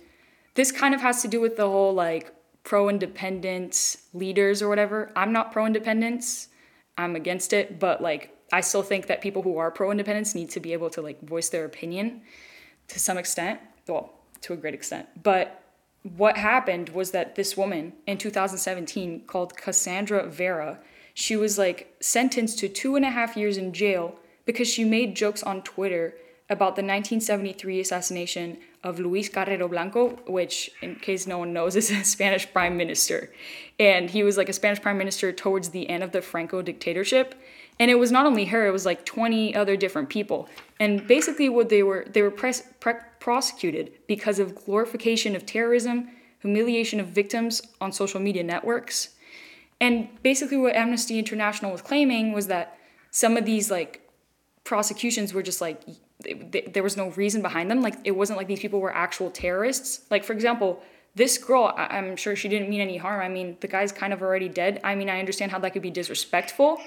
this 0.53 0.71
kind 0.71 0.95
of 0.95 1.01
has 1.01 1.21
to 1.23 1.27
do 1.27 1.41
with 1.41 1.57
the 1.57 1.67
whole 1.67 1.93
like 1.93 2.33
pro 2.63 2.89
independence 2.89 3.97
leaders 4.13 4.61
or 4.61 4.69
whatever. 4.69 5.11
I'm 5.15 5.33
not 5.33 5.51
pro 5.51 5.65
independence. 5.65 6.49
I'm 6.97 7.15
against 7.15 7.51
it, 7.51 7.79
but 7.79 8.01
like 8.01 8.34
I 8.51 8.61
still 8.61 8.83
think 8.83 9.07
that 9.07 9.21
people 9.21 9.41
who 9.41 9.57
are 9.57 9.71
pro 9.71 9.91
independence 9.91 10.35
need 10.35 10.49
to 10.51 10.59
be 10.59 10.73
able 10.73 10.89
to 10.91 11.01
like 11.01 11.21
voice 11.21 11.49
their 11.49 11.65
opinion 11.65 12.21
to 12.89 12.99
some 12.99 13.17
extent, 13.17 13.59
well, 13.87 14.13
to 14.41 14.53
a 14.53 14.55
great 14.57 14.73
extent. 14.73 15.07
But 15.21 15.63
what 16.03 16.37
happened 16.37 16.89
was 16.89 17.11
that 17.11 17.35
this 17.35 17.57
woman 17.57 17.93
in 18.05 18.17
2017 18.17 19.23
called 19.25 19.57
Cassandra 19.57 20.27
Vera, 20.27 20.79
she 21.13 21.35
was 21.35 21.57
like 21.57 21.95
sentenced 21.99 22.59
to 22.59 22.69
two 22.69 22.95
and 22.95 23.03
a 23.03 23.09
half 23.09 23.35
years 23.35 23.57
in 23.57 23.73
jail 23.73 24.15
because 24.45 24.67
she 24.67 24.83
made 24.83 25.15
jokes 25.15 25.41
on 25.41 25.63
Twitter 25.63 26.13
about 26.47 26.75
the 26.75 26.83
1973 26.83 27.79
assassination 27.79 28.57
of 28.83 28.99
Luis 28.99 29.29
Carrero 29.29 29.67
Blanco, 29.67 30.09
which, 30.27 30.69
in 30.83 30.95
case 30.95 31.25
no 31.25 31.39
one 31.39 31.53
knows, 31.53 31.75
is 31.81 31.89
a 31.89 32.03
Spanish 32.03 32.51
prime 32.53 32.77
minister. 32.77 33.33
And 33.79 34.09
he 34.09 34.23
was 34.23 34.37
like 34.37 34.49
a 34.49 34.53
Spanish 34.53 34.79
prime 34.79 34.97
minister 34.97 35.31
towards 35.31 35.69
the 35.69 35.89
end 35.89 36.03
of 36.03 36.11
the 36.11 36.21
Franco 36.21 36.61
dictatorship. 36.61 37.33
And 37.79 37.91
it 37.91 37.95
was 37.95 38.11
not 38.11 38.25
only 38.25 38.45
her, 38.45 38.65
it 38.65 38.71
was 38.71 38.85
like 38.85 39.05
20 39.05 39.55
other 39.55 39.75
different 39.75 40.09
people. 40.09 40.47
And 40.79 41.05
basically, 41.07 41.49
what 41.49 41.69
they 41.69 41.83
were, 41.83 42.05
they 42.09 42.21
were 42.21 42.31
press, 42.31 42.63
pre- 42.79 42.93
prosecuted 43.19 43.91
because 44.07 44.39
of 44.39 44.55
glorification 44.55 45.35
of 45.35 45.45
terrorism, 45.45 46.09
humiliation 46.39 46.99
of 46.99 47.07
victims 47.07 47.61
on 47.81 47.91
social 47.91 48.19
media 48.19 48.43
networks. 48.43 49.09
And 49.81 50.07
basically, 50.23 50.57
what 50.57 50.75
Amnesty 50.75 51.19
International 51.19 51.71
was 51.71 51.81
claiming 51.81 52.31
was 52.31 52.47
that 52.47 52.77
some 53.11 53.35
of 53.35 53.45
these 53.45 53.69
like 53.69 54.01
prosecutions 54.63 55.33
were 55.33 55.43
just 55.43 55.61
like 55.61 55.81
there 56.73 56.81
was 56.81 56.95
no 56.95 57.09
reason 57.11 57.41
behind 57.41 57.69
them. 57.69 57.81
Like 57.81 57.95
it 58.03 58.11
wasn't 58.11 58.37
like 58.37 58.47
these 58.47 58.59
people 58.59 58.79
were 58.79 58.93
actual 58.93 59.29
terrorists. 59.29 60.01
Like 60.09 60.23
for 60.23 60.33
example, 60.33 60.81
this 61.13 61.37
girl, 61.37 61.73
I- 61.75 61.97
am 61.97 62.15
sure 62.15 62.35
she 62.35 62.47
didn't 62.47 62.69
mean 62.69 62.81
any 62.81 62.97
harm. 62.97 63.21
I 63.21 63.29
mean, 63.29 63.57
the 63.59 63.67
guy's 63.67 63.91
kind 63.91 64.13
of 64.13 64.21
already 64.21 64.49
dead. 64.49 64.79
I 64.83 64.95
mean, 64.95 65.09
I 65.09 65.19
understand 65.19 65.51
how 65.51 65.59
that 65.59 65.73
could 65.73 65.81
be 65.81 65.91
disrespectful. 65.91 66.79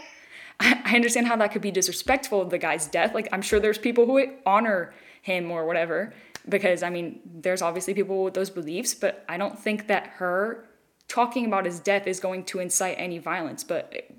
I 0.60 0.92
understand 0.94 1.26
how 1.26 1.36
that 1.36 1.52
could 1.52 1.62
be 1.62 1.70
disrespectful 1.70 2.40
of 2.40 2.50
the 2.50 2.58
guy's 2.58 2.86
death. 2.88 3.14
Like 3.14 3.28
I'm 3.32 3.42
sure 3.42 3.60
there's 3.60 3.78
people 3.78 4.06
who 4.06 4.32
honor 4.44 4.94
him 5.22 5.50
or 5.50 5.66
whatever 5.66 6.12
because 6.48 6.82
I 6.82 6.90
mean, 6.90 7.20
there's 7.24 7.62
obviously 7.62 7.94
people 7.94 8.24
with 8.24 8.34
those 8.34 8.50
beliefs, 8.50 8.94
but 8.94 9.24
I 9.28 9.36
don't 9.36 9.58
think 9.58 9.86
that 9.88 10.06
her 10.16 10.64
talking 11.06 11.46
about 11.46 11.64
his 11.64 11.80
death 11.80 12.06
is 12.06 12.20
going 12.20 12.44
to 12.44 12.58
incite 12.58 12.96
any 12.98 13.18
violence. 13.18 13.64
But 13.64 14.10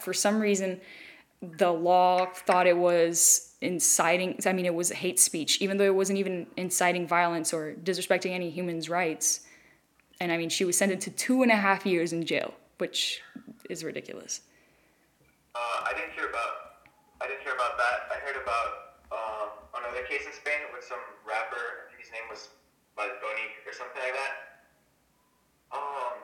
for 0.00 0.12
some 0.12 0.40
reason, 0.40 0.80
the 1.40 1.70
law 1.70 2.26
thought 2.26 2.66
it 2.66 2.76
was 2.76 3.54
inciting 3.60 4.38
i 4.46 4.52
mean 4.52 4.66
it 4.66 4.74
was 4.74 4.90
hate 4.90 5.18
speech 5.18 5.60
even 5.60 5.76
though 5.76 5.84
it 5.84 5.94
wasn't 5.94 6.16
even 6.16 6.46
inciting 6.56 7.06
violence 7.06 7.52
or 7.52 7.74
disrespecting 7.82 8.30
any 8.30 8.50
human's 8.50 8.88
rights 8.88 9.40
and 10.20 10.30
i 10.30 10.36
mean 10.36 10.48
she 10.48 10.64
was 10.64 10.76
sentenced 10.76 11.04
to 11.04 11.10
two 11.10 11.42
and 11.42 11.50
a 11.50 11.56
half 11.56 11.84
years 11.84 12.12
in 12.12 12.24
jail 12.24 12.54
which 12.78 13.20
is 13.68 13.82
ridiculous 13.82 14.42
uh, 15.58 15.90
i 15.90 15.92
didn't 15.98 16.14
hear 16.14 16.30
about 16.30 16.86
i 17.18 17.26
didn't 17.26 17.42
hear 17.42 17.58
about 17.58 17.74
that 17.74 18.06
i 18.14 18.16
heard 18.22 18.38
about 18.38 18.70
uh, 19.10 19.46
another 19.82 20.06
case 20.06 20.22
in 20.22 20.32
spain 20.32 20.62
with 20.70 20.86
some 20.86 21.02
rapper 21.26 21.58
i 21.58 21.90
think 21.90 21.98
his 21.98 22.14
name 22.14 22.26
was 22.30 22.54
Valtonyc 22.94 23.66
or 23.66 23.74
something 23.74 23.98
like 23.98 24.14
that 24.14 24.32
um 25.74 26.14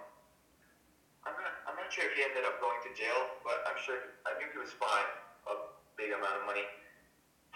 I'm 1.25 1.33
not, 1.41 1.53
I'm 1.65 1.77
not 1.81 1.89
sure 1.89 2.05
if 2.05 2.13
he 2.13 2.21
ended 2.21 2.45
up 2.45 2.61
going 2.61 2.77
to 2.85 2.93
jail, 2.93 3.41
but 3.41 3.65
I'm 3.65 3.81
sure 3.81 3.97
I 4.29 4.37
think 4.37 4.53
he 4.53 4.61
was 4.61 4.77
fined 4.77 5.13
a 5.49 5.73
big 5.97 6.13
amount 6.13 6.37
of 6.37 6.45
money 6.45 6.69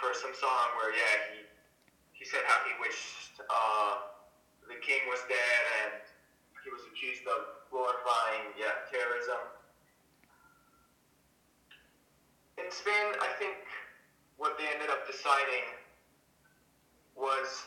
for 0.00 0.16
some 0.16 0.32
song 0.32 0.66
where 0.80 0.94
yeah 0.97 1.14
he 1.28 1.38
he 2.16 2.25
said 2.25 2.42
how 2.49 2.58
he 2.64 2.73
wished 2.80 3.38
uh, 3.44 3.92
the 4.66 4.78
king 4.80 5.04
was 5.12 5.20
dead 5.28 5.61
and 5.85 6.00
he 6.64 6.72
was 6.72 6.83
accused 6.90 7.29
of 7.29 7.68
glorifying 7.68 8.57
yeah 8.57 8.88
terrorism. 8.88 9.58
In 12.59 12.71
Spain, 12.73 13.14
I 13.23 13.31
think 13.38 13.55
what 14.37 14.59
they 14.59 14.66
ended 14.66 14.90
up 14.90 15.07
deciding 15.07 15.64
was 17.14 17.66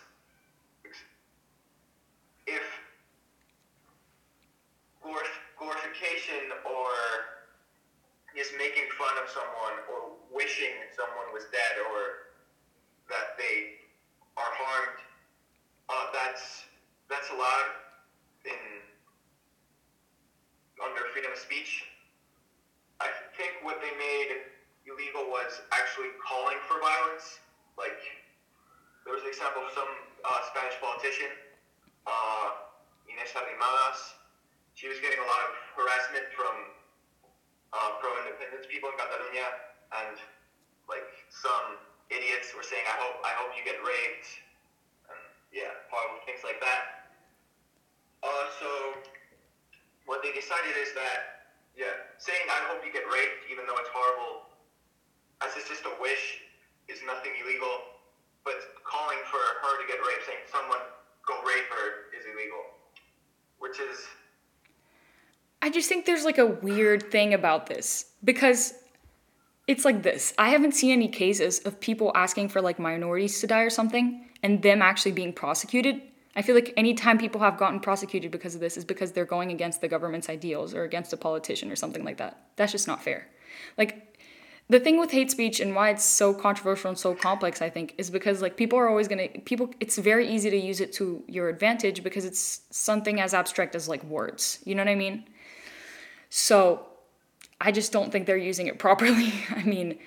if 2.47 2.63
glorification 5.58 6.51
or 6.65 6.89
just 8.36 8.51
making 8.58 8.84
fun 8.97 9.15
of 9.21 9.30
someone 9.30 9.77
or 9.88 10.17
wishing 10.34 10.73
someone 10.97 11.30
was 11.32 11.45
dead 11.51 11.80
or 11.80 12.34
that 13.08 13.38
they 13.38 13.77
are 14.36 14.51
harmed, 14.58 14.99
uh, 15.88 16.06
that's 16.12 16.65
that's 17.10 17.30
allowed 17.30 17.71
in 18.43 18.60
under 20.82 21.06
freedom 21.13 21.32
of 21.32 21.38
speech. 21.38 21.86
I 22.99 23.08
think 23.38 23.51
what 23.62 23.80
they 23.82 23.91
made 23.97 24.61
illegal 24.85 25.29
was 25.29 25.61
actually 25.71 26.13
calling 26.21 26.57
for 26.67 26.81
violence. 26.81 27.41
Like 27.77 27.99
there 29.05 29.13
was 29.13 29.23
an 29.23 29.29
example 29.29 29.65
of 29.65 29.71
some 29.73 29.91
uh, 30.25 30.41
Spanish 30.53 30.77
politician, 30.81 31.31
uh, 32.05 32.69
Inés 33.09 33.33
Arrimadas, 33.33 34.21
she 34.81 34.87
was 34.87 34.99
getting 35.03 35.19
a 35.19 35.27
lot 35.27 35.41
of 35.45 35.51
harassment 35.77 36.25
from 36.33 36.55
uh, 37.69 38.01
pro-independence 38.01 38.65
people 38.65 38.89
in 38.89 38.97
Catalonia, 38.97 39.47
and 39.93 40.17
like 40.87 41.05
some 41.29 41.79
idiots 42.09 42.51
were 42.55 42.63
saying, 42.63 42.83
"I 42.87 42.95
hope, 42.99 43.21
I 43.23 43.33
hope 43.37 43.53
you 43.55 43.63
get 43.63 43.79
raped," 43.83 44.27
and 45.11 45.21
yeah, 45.53 45.71
horrible 45.91 46.23
things 46.25 46.43
like 46.43 46.59
that. 46.63 47.13
Uh, 48.23 48.45
so 48.59 48.69
what 50.07 50.23
they 50.23 50.31
decided 50.33 50.75
is 50.79 50.95
that 50.95 51.51
yeah, 51.75 51.95
saying 52.17 52.43
"I 52.49 52.71
hope 52.71 52.83
you 52.83 52.91
get 52.91 53.07
raped," 53.07 53.47
even 53.51 53.67
though 53.67 53.77
it's 53.79 53.91
horrible, 53.91 54.50
as 55.45 55.56
it's 55.58 55.69
just 55.69 55.86
a 55.86 55.93
wish, 56.01 56.41
is 56.88 56.99
nothing 57.06 57.32
illegal. 57.43 57.69
But 58.43 58.58
calling 58.84 59.19
for 59.30 59.38
her 59.38 59.73
to 59.82 59.86
get 59.88 59.99
raped, 60.01 60.25
saying 60.25 60.45
someone 60.51 60.82
go 61.27 61.36
rape 61.45 61.69
her, 61.69 62.10
is 62.17 62.25
illegal, 62.25 62.63
which 63.60 63.80
is 63.80 64.08
I 65.62 65.69
just 65.69 65.88
think 65.88 66.06
there's 66.06 66.25
like 66.25 66.39
a 66.39 66.45
weird 66.45 67.12
thing 67.12 67.34
about 67.34 67.67
this 67.67 68.06
because 68.23 68.73
it's 69.67 69.86
like 69.86 70.01
this. 70.01 70.34
I 70.38 70.49
haven't 70.49 70.73
seen 70.73 70.91
any 70.91 71.08
cases 71.08 71.60
of 71.60 71.80
people 71.80 72.12
asking 72.15 72.49
for 72.49 72.62
like 72.62 72.80
minorities 72.80 73.39
to 73.41 73.47
die 73.47 73.62
or 73.62 73.69
something 73.69 74.25
and 74.41 74.62
them 74.62 74.82
actually 74.82 75.12
being 75.12 75.34
prosecuted. 75.34 76.01
I 76.36 76.41
feel 76.41 76.56
like 76.56 76.73
anytime 76.77 77.17
people 77.17 77.41
have 77.41 77.58
gotten 77.58 77.80
prosecuted 77.80 78.32
because 78.32 78.56
of 78.56 78.62
this 78.62 78.75
is 78.75 78.86
because 78.86 79.12
they're 79.12 79.25
going 79.25 79.51
against 79.51 79.82
the 79.82 79.88
government's 79.88 80.30
ideals 80.30 80.73
or 80.73 80.84
against 80.84 81.13
a 81.13 81.17
politician 81.17 81.71
or 81.71 81.75
something 81.75 82.04
like 82.04 82.17
that. 82.17 82.41
That's 82.56 82.71
just 82.71 82.88
not 82.88 83.04
fair. 83.04 83.27
Like 83.77 84.11
the 84.71 84.79
thing 84.79 84.97
with 84.97 85.12
hate 85.12 85.29
speech 85.29 85.60
and 85.60 85.75
why 85.75 85.89
it's 85.89 86.05
so 86.05 86.34
controversial 86.34 86.88
and 86.88 86.97
so 86.97 87.13
complex, 87.13 87.62
I 87.62 87.69
think, 87.69 87.93
is 87.97 88.10
because 88.10 88.41
like 88.41 88.55
people 88.55 88.79
are 88.79 88.88
always 88.88 89.10
gonna 89.10 89.27
people. 89.43 89.69
It's 89.81 89.97
very 89.97 90.29
easy 90.34 90.49
to 90.49 90.57
use 90.57 90.79
it 90.79 90.93
to 90.93 91.23
your 91.27 91.49
advantage 91.49 92.03
because 92.03 92.23
it's 92.23 92.62
something 92.69 93.19
as 93.19 93.34
abstract 93.34 93.75
as 93.75 93.89
like 93.89 94.01
words. 94.05 94.60
You 94.63 94.75
know 94.75 94.81
what 94.81 94.89
I 94.89 94.95
mean? 94.95 95.25
So 96.29 96.86
I 97.60 97.73
just 97.73 97.91
don't 97.91 98.13
think 98.13 98.25
they're 98.25 98.38
using 98.38 98.67
it 98.67 98.79
properly. 98.86 99.34
I 99.53 99.63
mean, 99.63 99.99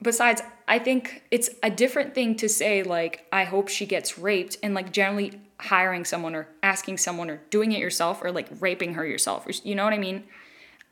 besides, 0.00 0.40
I 0.66 0.78
think 0.78 1.22
it's 1.30 1.50
a 1.62 1.68
different 1.68 2.14
thing 2.14 2.36
to 2.36 2.48
say, 2.48 2.82
like, 2.82 3.26
I 3.30 3.44
hope 3.44 3.68
she 3.68 3.84
gets 3.84 4.16
raped, 4.18 4.56
and 4.62 4.72
like 4.72 4.92
generally 4.92 5.42
hiring 5.58 6.06
someone 6.06 6.34
or 6.34 6.48
asking 6.62 6.96
someone 6.96 7.28
or 7.28 7.42
doing 7.50 7.72
it 7.72 7.80
yourself 7.80 8.22
or 8.22 8.32
like 8.32 8.48
raping 8.60 8.94
her 8.94 9.04
yourself. 9.04 9.46
You 9.62 9.74
know 9.74 9.84
what 9.84 9.92
I 9.92 9.98
mean? 9.98 10.24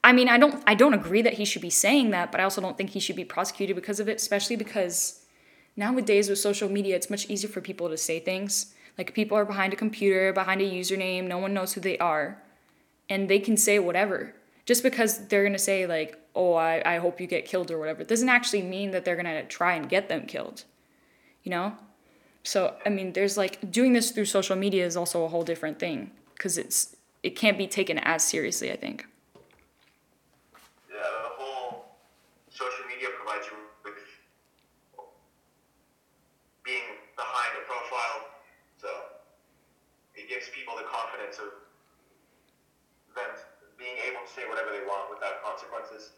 I 0.05 0.13
mean, 0.13 0.29
I 0.29 0.39
don't 0.39 0.63
I 0.67 0.75
don't 0.75 0.95
agree 0.95 1.23
that 1.23 1.35
he 1.35 1.45
should 1.45 1.63
be 1.63 1.71
saying 1.71 2.11
that, 2.11 2.31
but 2.31 2.41
I 2.41 2.45
also 2.45 2.61
don't 2.61 2.77
think 2.77 2.91
he 2.91 3.01
should 3.01 3.17
be 3.17 3.25
prosecuted 3.25 3.77
because 3.77 4.01
of 4.01 4.09
it, 4.09 4.17
especially 4.17 4.57
because 4.57 5.25
nowadays 5.77 6.29
with 6.29 6.39
social 6.39 6.69
media, 6.69 6.97
it's 6.97 7.11
much 7.11 7.29
easier 7.29 7.51
for 7.51 7.61
people 7.61 7.89
to 7.89 7.97
say 7.97 8.21
things. 8.21 8.75
Like 8.97 9.15
people 9.15 9.37
are 9.37 9.45
behind 9.45 9.73
a 9.73 9.77
computer, 9.77 10.33
behind 10.33 10.61
a 10.61 10.71
username, 10.71 11.25
no 11.25 11.39
one 11.39 11.55
knows 11.55 11.75
who 11.75 11.81
they 11.81 11.99
are, 11.99 12.43
and 13.09 13.29
they 13.29 13.39
can 13.39 13.57
say 13.57 13.79
whatever. 13.79 14.35
Just 14.67 14.83
because 14.83 15.27
they're 15.29 15.49
to 15.49 15.59
say 15.59 15.87
like 15.87 16.19
oh 16.35 16.55
I, 16.55 16.83
I 16.85 16.99
hope 16.99 17.21
you 17.21 17.27
get 17.27 17.45
killed 17.45 17.71
or 17.71 17.79
whatever 17.79 18.05
doesn't 18.05 18.29
actually 18.29 18.63
mean 18.63 18.93
that 18.93 19.05
they're 19.05 19.21
to 19.21 19.45
try 19.47 19.75
and 19.75 19.89
get 19.89 20.09
them 20.09 20.27
killed 20.27 20.65
you 21.43 21.51
know? 21.51 21.73
So 22.43 22.75
i 22.87 22.89
mean 22.89 23.13
there's 23.13 23.37
like 23.37 23.71
doing 23.71 23.93
this 23.93 24.11
through 24.11 24.27
social 24.27 24.57
media 24.57 24.87
is 24.87 24.97
also 24.97 25.25
a 25.25 25.29
whole 25.29 25.43
different 25.43 25.79
thing 25.79 26.13
because 26.35 26.57
it's 26.57 26.97
it 27.23 27.31
can't 27.31 27.59
be 27.59 27.67
taken 27.67 27.99
as 27.99 28.23
seriously 28.23 28.71
i 28.73 28.77
think 28.77 29.07
yeah 30.89 31.03
the 31.27 31.35
whole 31.37 31.97
social 32.49 32.85
media 32.89 33.09
provides 33.19 33.45
you 33.51 33.57
with 33.85 34.01
being 36.65 36.87
behind 37.17 37.53
a 37.61 37.63
profile 37.67 38.19
so 38.81 38.89
it 40.15 40.29
gives 40.29 40.49
people 40.57 40.75
the 40.77 40.89
confidence 40.89 41.37
of 41.39 41.51
them 43.15 43.31
being 43.77 43.97
able 44.09 44.25
to 44.25 44.31
say 44.33 44.49
whatever 44.49 44.71
they 44.71 44.87
want 44.87 45.11
without 45.11 45.43
consequences. 45.43 46.13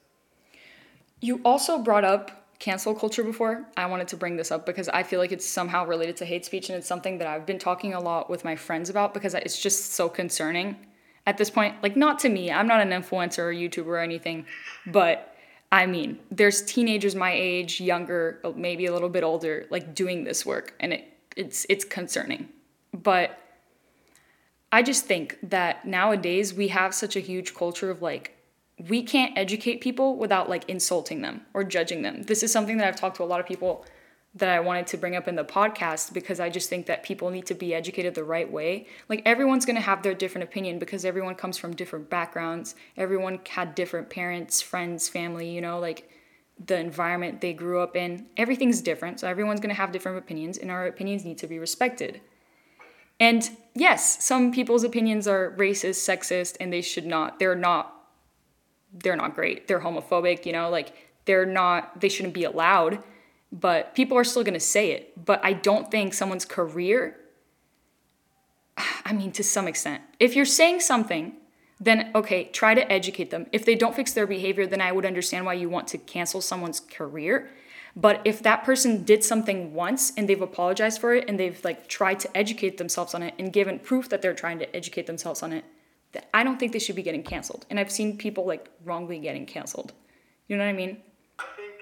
You 1.21 1.41
also 1.45 1.79
brought 1.79 2.05
up 2.05 2.41
cancel 2.59 2.95
culture 2.95 3.25
before. 3.25 3.67
I 3.77 3.87
wanted 3.87 4.09
to 4.09 4.17
bring 4.17 4.37
this 4.37 4.51
up 4.51 4.67
because 4.67 4.89
I 4.89 5.03
feel 5.03 5.19
like 5.19 5.33
it's 5.33 5.47
somehow 5.47 5.87
related 5.87 6.17
to 6.19 6.25
hate 6.25 6.45
speech 6.45 6.69
and 6.69 6.79
it's 6.79 6.87
something 6.87 7.19
that 7.19 7.27
I've 7.27 7.47
been 7.47 7.59
talking 7.59 7.95
a 7.95 8.01
lot 8.01 8.31
with 8.31 8.45
my 8.45 8.55
friends 8.55 8.91
about 8.91 9.15
because 9.15 9.35
it's 9.35 9.61
just 9.61 9.93
so 9.95 10.09
concerning 10.09 10.77
at 11.27 11.39
this 11.39 11.51
point. 11.51 11.83
Like, 11.83 11.97
not 11.97 12.19
to 12.21 12.29
me, 12.29 12.51
I'm 12.51 12.67
not 12.67 12.81
an 12.81 12.91
influencer 12.91 13.39
or 13.39 13.53
YouTuber 13.53 13.87
or 13.87 13.99
anything, 13.99 14.47
but 14.87 15.35
I 15.73 15.87
mean, 15.87 16.19
there's 16.31 16.63
teenagers 16.63 17.15
my 17.15 17.33
age, 17.33 17.81
younger, 17.81 18.41
maybe 18.57 18.87
a 18.87 18.93
little 18.93 19.09
bit 19.09 19.23
older, 19.23 19.67
like 19.71 19.95
doing 19.95 20.25
this 20.25 20.45
work, 20.45 20.75
and 20.81 20.93
it, 20.93 21.05
it's 21.37 21.65
it's 21.69 21.85
concerning. 21.85 22.49
But 22.93 23.39
I 24.73 24.83
just 24.83 25.07
think 25.07 25.39
that 25.45 25.87
nowadays 25.87 26.53
we 26.53 26.69
have 26.69 26.93
such 26.93 27.15
a 27.15 27.21
huge 27.21 27.55
culture 27.55 27.91
of 27.91 28.03
like 28.03 28.37
we 28.89 29.03
can't 29.03 29.37
educate 29.37 29.81
people 29.81 30.17
without 30.17 30.49
like 30.49 30.69
insulting 30.69 31.21
them 31.21 31.43
or 31.53 31.65
judging 31.65 32.03
them. 32.03 32.23
This 32.23 32.43
is 32.43 32.53
something 32.53 32.79
that 32.79 32.87
I've 32.87 32.97
talked 32.97 33.17
to 33.17 33.23
a 33.23 33.25
lot 33.25 33.41
of 33.41 33.47
people 33.47 33.85
that 34.35 34.49
I 34.49 34.61
wanted 34.61 34.87
to 34.89 34.97
bring 34.97 35.17
up 35.17 35.27
in 35.27 35.35
the 35.35 35.45
podcast 35.45 36.13
because 36.13 36.39
I 36.39 36.51
just 36.51 36.69
think 36.69 36.87
that 36.87 37.03
people 37.03 37.31
need 37.31 37.47
to 37.47 37.55
be 37.55 37.75
educated 37.75 38.15
the 38.15 38.25
right 38.25 38.51
way. 38.51 38.87
Like 39.09 39.23
everyone's 39.27 39.67
going 39.67 39.77
to 39.77 39.83
have 39.83 40.03
their 40.03 40.15
different 40.15 40.45
opinion 40.45 40.79
because 40.79 41.05
everyone 41.05 41.35
comes 41.35 41.59
from 41.59 41.75
different 41.75 42.09
backgrounds. 42.09 42.77
Everyone 42.97 43.41
had 43.49 43.75
different 43.75 44.09
parents, 44.09 44.63
friends, 44.63 45.09
family, 45.09 45.51
you 45.51 45.61
know, 45.61 45.81
like 45.81 46.09
the 46.65 46.79
environment 46.79 47.41
they 47.41 47.53
grew 47.53 47.81
up 47.81 47.97
in. 47.97 48.27
Everything's 48.37 48.81
different. 48.81 49.19
So 49.19 49.27
everyone's 49.27 49.61
going 49.61 49.75
to 49.75 49.81
have 49.81 49.91
different 49.91 50.19
opinions 50.19 50.59
and 50.59 50.71
our 50.71 50.87
opinions 50.87 51.25
need 51.25 51.39
to 51.39 51.49
be 51.49 51.59
respected. 51.59 52.21
And 53.19 53.51
yes, 53.75 54.25
some 54.25 54.53
people's 54.53 54.85
opinions 54.85 55.27
are 55.27 55.55
racist, 55.59 56.09
sexist, 56.09 56.57
and 56.61 56.73
they 56.73 56.83
should 56.83 57.05
not. 57.05 57.39
They're 57.39 57.57
not 57.57 58.00
they're 58.93 59.17
not 59.17 59.35
great. 59.35 59.69
They're 59.69 59.81
homophobic, 59.81 60.47
you 60.47 60.53
know, 60.53 60.71
like 60.71 60.93
they're 61.25 61.47
not 61.47 62.01
they 62.01 62.09
shouldn't 62.09 62.35
be 62.35 62.45
allowed, 62.45 63.03
but 63.53 63.95
people 63.95 64.17
are 64.17 64.25
still 64.25 64.45
to 64.45 64.61
say 64.61 64.93
it. 64.93 65.25
But 65.25 65.41
I 65.45 65.53
don't 65.53 65.91
think 65.91 66.15
someone's 66.15 66.45
career 66.45 67.21
I 69.05 69.13
mean 69.13 69.33
to 69.33 69.45
some 69.45 69.69
extent. 69.69 70.03
If 70.19 70.37
you're 70.37 70.45
saying 70.45 70.81
something, 70.81 71.35
then 71.79 72.11
okay, 72.15 72.45
try 72.45 72.75
to 72.75 72.93
educate 72.93 73.31
them. 73.31 73.47
If 73.53 73.65
they 73.65 73.75
don't 73.75 73.95
fix 73.95 74.13
their 74.13 74.27
behavior, 74.27 74.67
then 74.67 74.81
I 74.81 74.93
would 74.93 75.07
understand 75.07 75.47
why 75.47 75.55
you 75.55 75.69
want 75.69 75.89
to 75.89 75.99
cancel 75.99 76.41
someone's 76.41 76.81
career. 76.81 77.51
But 77.97 78.21
if 78.25 78.43
that 78.43 78.63
person 78.63 79.03
did 79.05 79.25
something 79.25 79.75
once 79.75 80.13
and 80.17 80.29
they've 80.29 80.41
apologized 80.41 81.01
for 81.01 81.15
it 81.15 81.29
and 81.29 81.41
they've 81.41 81.63
like 81.65 81.89
tried 81.89 82.21
to 82.21 82.37
educate 82.37 82.79
themselves 82.79 83.15
on 83.15 83.23
it 83.23 83.35
and 83.39 83.53
given 83.53 83.79
proof 83.79 84.09
that 84.11 84.23
they're 84.23 84.35
trying 84.35 84.61
to 84.61 84.77
educate 84.77 85.07
themselves 85.07 85.43
on 85.43 85.53
it, 85.53 85.65
I 86.35 86.43
don't 86.43 86.59
think 86.59 86.73
they 86.73 86.79
should 86.79 86.97
be 86.97 87.03
getting 87.03 87.23
canceled. 87.23 87.67
And 87.71 87.79
I've 87.79 87.91
seen 87.91 88.17
people 88.17 88.47
like 88.47 88.71
wrongly 88.85 89.19
getting 89.19 89.47
canceled. 89.47 89.93
You 90.49 90.57
know 90.57 90.65
what 90.65 90.71
I 90.71 90.79
mean? 90.79 90.99
I 91.39 91.47
think 91.55 91.79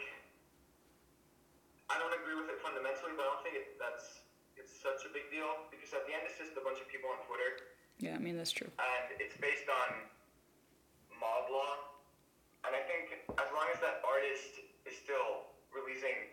I 1.89 1.97
don't 1.97 2.13
agree 2.13 2.37
with 2.37 2.53
it 2.53 2.61
fundamentally, 2.61 3.17
but 3.17 3.25
I 3.25 3.29
don't 3.33 3.43
think 3.43 3.57
it, 3.57 3.67
that's 3.81 4.21
it's 4.61 4.73
such 4.77 5.09
a 5.09 5.11
big 5.13 5.33
deal 5.33 5.49
because 5.73 5.97
at 5.97 6.05
the 6.05 6.13
end 6.13 6.29
it's 6.29 6.37
just 6.37 6.53
a 6.61 6.65
bunch 6.65 6.81
of 6.81 6.87
people 6.93 7.09
on 7.09 7.21
Twitter. 7.25 7.73
Yeah, 7.99 8.15
I 8.15 8.21
mean 8.21 8.37
that's 8.37 8.53
true. 8.53 8.69
And 8.77 9.17
it's 9.17 9.37
based 9.41 9.67
on 9.67 9.89
mob 11.17 11.49
law. 11.49 11.89
And 12.69 12.77
I 12.77 12.85
think 12.85 13.17
as 13.33 13.49
long 13.57 13.67
as 13.73 13.81
that 13.81 14.05
artist 14.05 14.61
is 14.85 14.95
still 15.01 15.49
releasing 15.73 16.29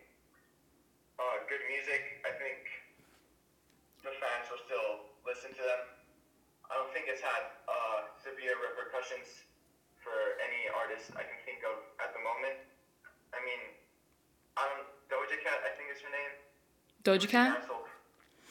uh, 1.15 1.47
good 1.47 1.63
music, 1.71 2.19
I 2.27 2.35
think 2.35 2.59
the 4.03 4.11
fans 4.19 4.45
will 4.51 4.61
still 4.67 5.15
listen 5.25 5.55
to 5.55 5.63
them. 5.63 5.81
I 6.69 6.77
don't 6.77 6.91
think 6.93 7.09
it's 7.09 7.21
had 7.21 7.43
uh, 7.69 8.09
severe 8.21 8.57
repercussions 8.57 9.45
for 10.01 10.15
any 10.41 10.69
artist 10.71 10.94
I 11.13 11.21
can 11.21 11.37
think 11.45 11.61
of 11.67 11.77
at 12.01 12.09
the 12.15 12.21
moment. 12.25 12.57
I 13.35 13.39
mean, 13.45 13.61
don't, 14.57 14.87
Doja 15.11 15.37
Cat, 15.43 15.61
I 15.61 15.75
think 15.77 15.93
is 15.93 16.01
her 16.01 16.09
name. 16.09 16.33
Doja 17.03 17.29
Cat? 17.29 17.61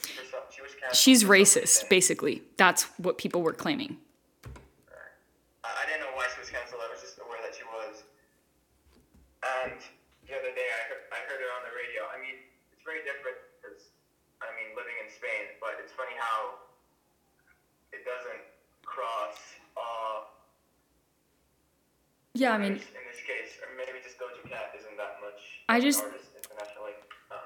She 0.04 0.62
was 0.62 0.70
She's 0.92 1.24
racist, 1.24 1.88
basically. 1.88 2.42
That's 2.56 2.84
what 3.00 3.18
people 3.18 3.42
were 3.42 3.56
claiming. 3.56 3.98
I 5.64 5.82
didn't 5.88 6.04
know 6.04 6.12
why 6.14 6.28
she 6.30 6.38
was 6.38 6.50
canceled. 6.52 6.84
I 6.84 6.92
was 6.92 7.00
just 7.00 7.18
aware 7.18 7.40
that 7.40 7.56
she 7.56 7.64
was. 7.64 8.04
And 9.40 9.80
the 10.28 10.32
other 10.36 10.52
day 10.52 10.68
I 10.68 10.80
heard, 10.92 11.02
I 11.10 11.18
heard 11.24 11.40
her 11.40 11.50
on 11.56 11.64
the 11.64 11.72
radio. 11.72 12.04
I 12.12 12.20
mean, 12.20 12.36
it's 12.72 12.84
very 12.84 13.00
different 13.02 13.40
because, 13.58 13.88
I 14.44 14.52
mean, 14.60 14.76
living 14.76 14.94
in 15.00 15.08
Spain, 15.08 15.56
but 15.58 15.80
it's 15.80 15.92
funny 15.96 16.14
how 16.20 16.60
it 17.96 18.04
doesn't 18.04 18.44
cross. 18.84 19.40
Uh, 19.72 20.28
yeah, 22.36 22.43
I 22.54 22.58
mean. 22.58 22.72
In 22.72 22.78
this 22.78 23.22
case, 23.26 23.58
or 23.62 23.76
maybe 23.76 23.98
just 24.02 24.18
Doja 24.18 24.48
Cat 24.48 24.74
isn't 24.78 24.96
that 24.96 25.18
much. 25.20 25.40
I 25.68 25.80
just. 25.80 26.04
internationally. 26.04 26.92
Uh, 27.30 27.36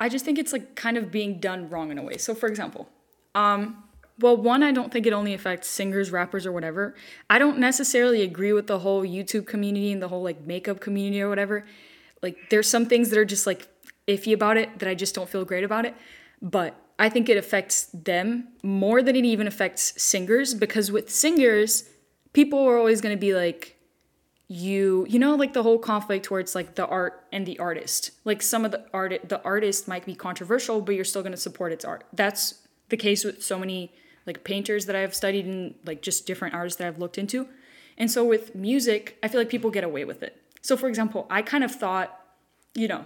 I 0.00 0.08
just 0.08 0.24
think 0.24 0.38
it's 0.38 0.52
like 0.52 0.74
kind 0.74 0.96
of 0.96 1.10
being 1.10 1.38
done 1.40 1.68
wrong 1.68 1.90
in 1.90 1.98
a 1.98 2.02
way. 2.02 2.16
So, 2.16 2.34
for 2.34 2.48
example, 2.48 2.88
um, 3.34 3.84
well, 4.20 4.36
one, 4.36 4.62
I 4.62 4.70
don't 4.70 4.92
think 4.92 5.06
it 5.06 5.12
only 5.12 5.34
affects 5.34 5.68
singers, 5.68 6.10
rappers, 6.10 6.46
or 6.46 6.52
whatever. 6.52 6.94
I 7.28 7.38
don't 7.38 7.58
necessarily 7.58 8.22
agree 8.22 8.52
with 8.52 8.68
the 8.68 8.78
whole 8.78 9.02
YouTube 9.02 9.46
community 9.46 9.90
and 9.90 10.00
the 10.00 10.08
whole 10.08 10.22
like 10.22 10.46
makeup 10.46 10.80
community 10.80 11.20
or 11.20 11.28
whatever. 11.28 11.64
Like, 12.22 12.36
there's 12.50 12.68
some 12.68 12.86
things 12.86 13.10
that 13.10 13.18
are 13.18 13.24
just 13.24 13.46
like 13.46 13.68
iffy 14.06 14.32
about 14.32 14.56
it 14.56 14.78
that 14.78 14.88
I 14.88 14.94
just 14.94 15.14
don't 15.14 15.28
feel 15.28 15.44
great 15.44 15.64
about 15.64 15.84
it. 15.84 15.94
But 16.40 16.76
I 16.98 17.08
think 17.08 17.28
it 17.28 17.36
affects 17.36 17.86
them 17.86 18.48
more 18.62 19.02
than 19.02 19.16
it 19.16 19.24
even 19.24 19.46
affects 19.46 20.00
singers 20.00 20.54
because 20.54 20.92
with 20.92 21.10
singers, 21.10 21.88
people 22.32 22.60
are 22.60 22.78
always 22.78 23.00
going 23.00 23.16
to 23.16 23.20
be 23.20 23.34
like, 23.34 23.76
you 24.46 25.06
you 25.08 25.18
know 25.18 25.34
like 25.34 25.54
the 25.54 25.62
whole 25.62 25.78
conflict 25.78 26.24
towards 26.24 26.54
like 26.54 26.74
the 26.74 26.86
art 26.86 27.24
and 27.32 27.46
the 27.46 27.58
artist 27.58 28.10
like 28.24 28.42
some 28.42 28.64
of 28.64 28.70
the 28.70 28.84
art 28.92 29.28
the 29.28 29.42
artist 29.42 29.88
might 29.88 30.04
be 30.04 30.14
controversial 30.14 30.82
but 30.82 30.94
you're 30.94 31.04
still 31.04 31.22
going 31.22 31.32
to 31.32 31.38
support 31.38 31.72
its 31.72 31.84
art 31.84 32.04
that's 32.12 32.62
the 32.90 32.96
case 32.96 33.24
with 33.24 33.42
so 33.42 33.58
many 33.58 33.90
like 34.26 34.44
painters 34.44 34.86
that 34.86 34.96
I've 34.96 35.14
studied 35.14 35.46
and 35.46 35.74
like 35.84 36.02
just 36.02 36.26
different 36.26 36.54
artists 36.54 36.78
that 36.78 36.86
I've 36.88 36.98
looked 36.98 37.18
into. 37.18 37.48
And 37.96 38.10
so 38.10 38.24
with 38.24 38.54
music, 38.54 39.18
I 39.22 39.28
feel 39.28 39.40
like 39.40 39.48
people 39.48 39.70
get 39.70 39.84
away 39.84 40.04
with 40.04 40.22
it. 40.22 40.40
So 40.62 40.76
for 40.76 40.88
example, 40.88 41.26
I 41.30 41.42
kind 41.42 41.62
of 41.62 41.70
thought, 41.70 42.20
you 42.74 42.88
know, 42.88 43.04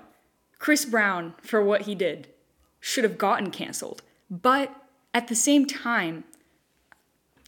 Chris 0.58 0.84
Brown 0.84 1.34
for 1.42 1.62
what 1.62 1.82
he 1.82 1.94
did 1.94 2.28
should 2.80 3.04
have 3.04 3.18
gotten 3.18 3.50
canceled. 3.50 4.02
But 4.30 4.74
at 5.12 5.28
the 5.28 5.34
same 5.34 5.66
time, 5.66 6.24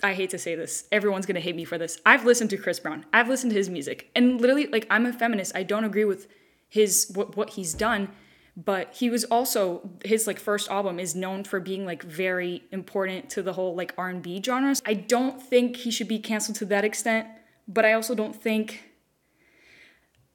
I 0.02 0.14
hate 0.14 0.30
to 0.30 0.38
say 0.38 0.54
this, 0.54 0.84
everyone's 0.90 1.26
gonna 1.26 1.40
hate 1.40 1.56
me 1.56 1.64
for 1.64 1.78
this. 1.78 2.00
I've 2.06 2.24
listened 2.24 2.50
to 2.50 2.56
Chris 2.56 2.80
Brown. 2.80 3.04
I've 3.12 3.28
listened 3.28 3.50
to 3.50 3.56
his 3.56 3.68
music. 3.68 4.10
And 4.14 4.40
literally, 4.40 4.66
like 4.66 4.86
I'm 4.90 5.06
a 5.06 5.12
feminist. 5.12 5.52
I 5.54 5.62
don't 5.62 5.84
agree 5.84 6.04
with 6.04 6.28
his 6.68 7.10
what, 7.14 7.36
what 7.36 7.50
he's 7.50 7.74
done 7.74 8.08
but 8.56 8.92
he 8.94 9.10
was 9.10 9.24
also 9.24 9.88
his 10.04 10.26
like 10.26 10.38
first 10.38 10.70
album 10.70 10.98
is 10.98 11.14
known 11.14 11.44
for 11.44 11.60
being 11.60 11.86
like 11.86 12.02
very 12.02 12.62
important 12.72 13.30
to 13.30 13.42
the 13.42 13.52
whole 13.52 13.74
like 13.74 13.94
R&B 13.96 14.42
genres. 14.44 14.82
I 14.84 14.94
don't 14.94 15.42
think 15.42 15.76
he 15.76 15.90
should 15.90 16.08
be 16.08 16.18
canceled 16.18 16.56
to 16.58 16.66
that 16.66 16.84
extent, 16.84 17.28
but 17.68 17.84
I 17.84 17.92
also 17.92 18.14
don't 18.14 18.34
think 18.34 18.82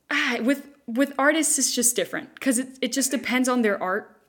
ah, 0.10 0.38
with 0.42 0.68
with 0.88 1.14
artists 1.18 1.60
it's 1.60 1.74
just 1.74 1.96
different 1.96 2.40
cuz 2.40 2.60
it 2.60 2.78
it 2.82 2.94
just 2.94 3.12
depends 3.12 3.50
on 3.50 3.62
their 3.62 3.82
art 3.82 4.22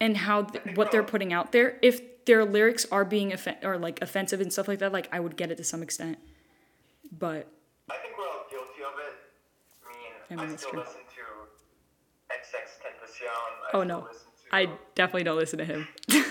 and 0.00 0.16
how 0.16 0.42
th- 0.42 0.76
what 0.76 0.90
they're 0.90 1.02
putting 1.02 1.32
out 1.32 1.52
there. 1.52 1.78
If 1.82 2.00
their 2.26 2.44
lyrics 2.44 2.86
are 2.90 3.04
being 3.04 3.32
offen- 3.32 3.56
or 3.62 3.78
like 3.78 4.00
offensive 4.02 4.40
and 4.40 4.52
stuff 4.52 4.68
like 4.68 4.78
that, 4.80 4.92
like 4.92 5.08
I 5.12 5.20
would 5.20 5.36
get 5.36 5.50
it 5.50 5.56
to 5.56 5.64
some 5.64 5.82
extent. 5.82 6.18
But 7.16 7.48
I 7.90 7.96
think 7.96 8.14
we're 8.16 8.26
all 8.28 8.46
guilty 8.50 8.82
of 8.82 8.98
it. 8.98 9.14
I 9.84 10.36
mean, 10.36 10.40
I, 10.40 10.44
mean, 10.44 10.54
I 10.54 10.56
still 10.56 10.70
true. 10.70 10.80
listen 10.80 10.94
to 10.94 11.20
XX 12.30 12.70
I 13.72 13.76
oh 13.76 13.82
no, 13.82 14.08
I 14.52 14.70
definitely 14.94 15.24
don't 15.24 15.36
listen 15.36 15.58
to 15.58 15.64
him. 15.64 15.88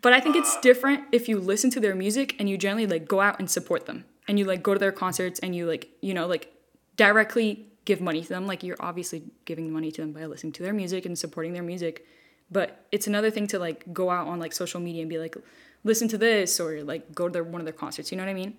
but 0.00 0.12
I 0.12 0.20
think 0.20 0.36
it's 0.36 0.58
different 0.60 1.04
if 1.12 1.28
you 1.28 1.38
listen 1.38 1.70
to 1.70 1.80
their 1.80 1.94
music 1.94 2.36
and 2.38 2.48
you 2.48 2.58
generally 2.58 2.86
like 2.86 3.06
go 3.06 3.20
out 3.20 3.38
and 3.38 3.50
support 3.50 3.86
them 3.86 4.04
and 4.26 4.38
you 4.38 4.44
like 4.44 4.62
go 4.62 4.72
to 4.72 4.78
their 4.78 4.92
concerts 4.92 5.38
and 5.40 5.54
you 5.54 5.66
like 5.66 5.88
you 6.00 6.14
know 6.14 6.26
like 6.26 6.52
directly 6.96 7.66
give 7.84 8.00
money 8.00 8.22
to 8.22 8.28
them 8.28 8.46
like 8.46 8.62
you're 8.62 8.76
obviously 8.80 9.22
giving 9.44 9.72
money 9.72 9.90
to 9.92 10.00
them 10.00 10.12
by 10.12 10.24
listening 10.24 10.52
to 10.52 10.62
their 10.62 10.72
music 10.72 11.06
and 11.06 11.18
supporting 11.18 11.52
their 11.52 11.62
music 11.62 12.06
but 12.50 12.84
it's 12.92 13.06
another 13.06 13.30
thing 13.30 13.46
to 13.48 13.58
like 13.58 13.92
go 13.92 14.10
out 14.10 14.26
on 14.26 14.38
like 14.38 14.52
social 14.52 14.80
media 14.80 15.02
and 15.02 15.10
be 15.10 15.18
like 15.18 15.36
listen 15.84 16.08
to 16.08 16.18
this 16.18 16.58
or 16.60 16.82
like 16.82 17.14
go 17.14 17.28
to 17.28 17.32
their, 17.32 17.44
one 17.44 17.60
of 17.60 17.64
their 17.66 17.72
concerts 17.72 18.10
you 18.10 18.16
know 18.16 18.24
what 18.24 18.30
i 18.30 18.34
mean 18.34 18.56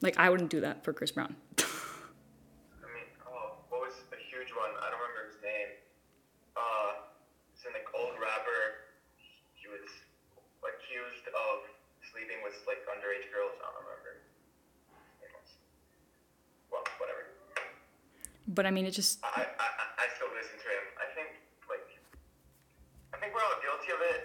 like 0.00 0.16
i 0.18 0.28
wouldn't 0.30 0.50
do 0.50 0.60
that 0.60 0.84
for 0.84 0.92
chris 0.92 1.10
brown 1.10 1.34
I 1.58 2.86
mean, 2.94 3.06
oh, 3.26 3.60
what 3.68 3.80
was 3.86 3.94
a 4.12 4.18
huge 4.30 4.50
one? 4.56 4.70
I 4.80 4.90
don't 4.90 4.98
remember 5.00 5.30
his 5.30 5.38
name. 5.44 5.70
Uh, 6.56 7.06
it's 7.54 7.62
an 7.68 7.72
like 7.76 7.86
old 7.94 8.16
rapper. 8.18 8.90
He 9.54 9.68
was 9.68 9.84
accused 10.64 11.26
of 11.30 11.68
sleeping 12.02 12.40
with 12.42 12.56
like 12.66 12.80
underage 12.88 13.28
girls. 13.30 13.54
I 13.60 13.68
don't 13.70 13.84
remember. 13.84 14.12
Well, 16.72 16.84
whatever. 16.98 17.22
But 18.48 18.66
I 18.66 18.70
mean, 18.70 18.86
it 18.86 18.92
just. 18.96 19.20
I, 19.22 19.46
I, 19.46 19.66
I 20.02 20.04
still 20.16 20.30
listen 20.34 20.56
to 20.58 20.68
him. 20.70 20.84
I 20.98 21.06
think, 21.14 21.28
like, 21.68 21.86
I 23.14 23.16
think 23.18 23.34
we're 23.34 23.44
all 23.44 23.60
guilty 23.62 23.90
of 23.94 24.00
it. 24.16 24.20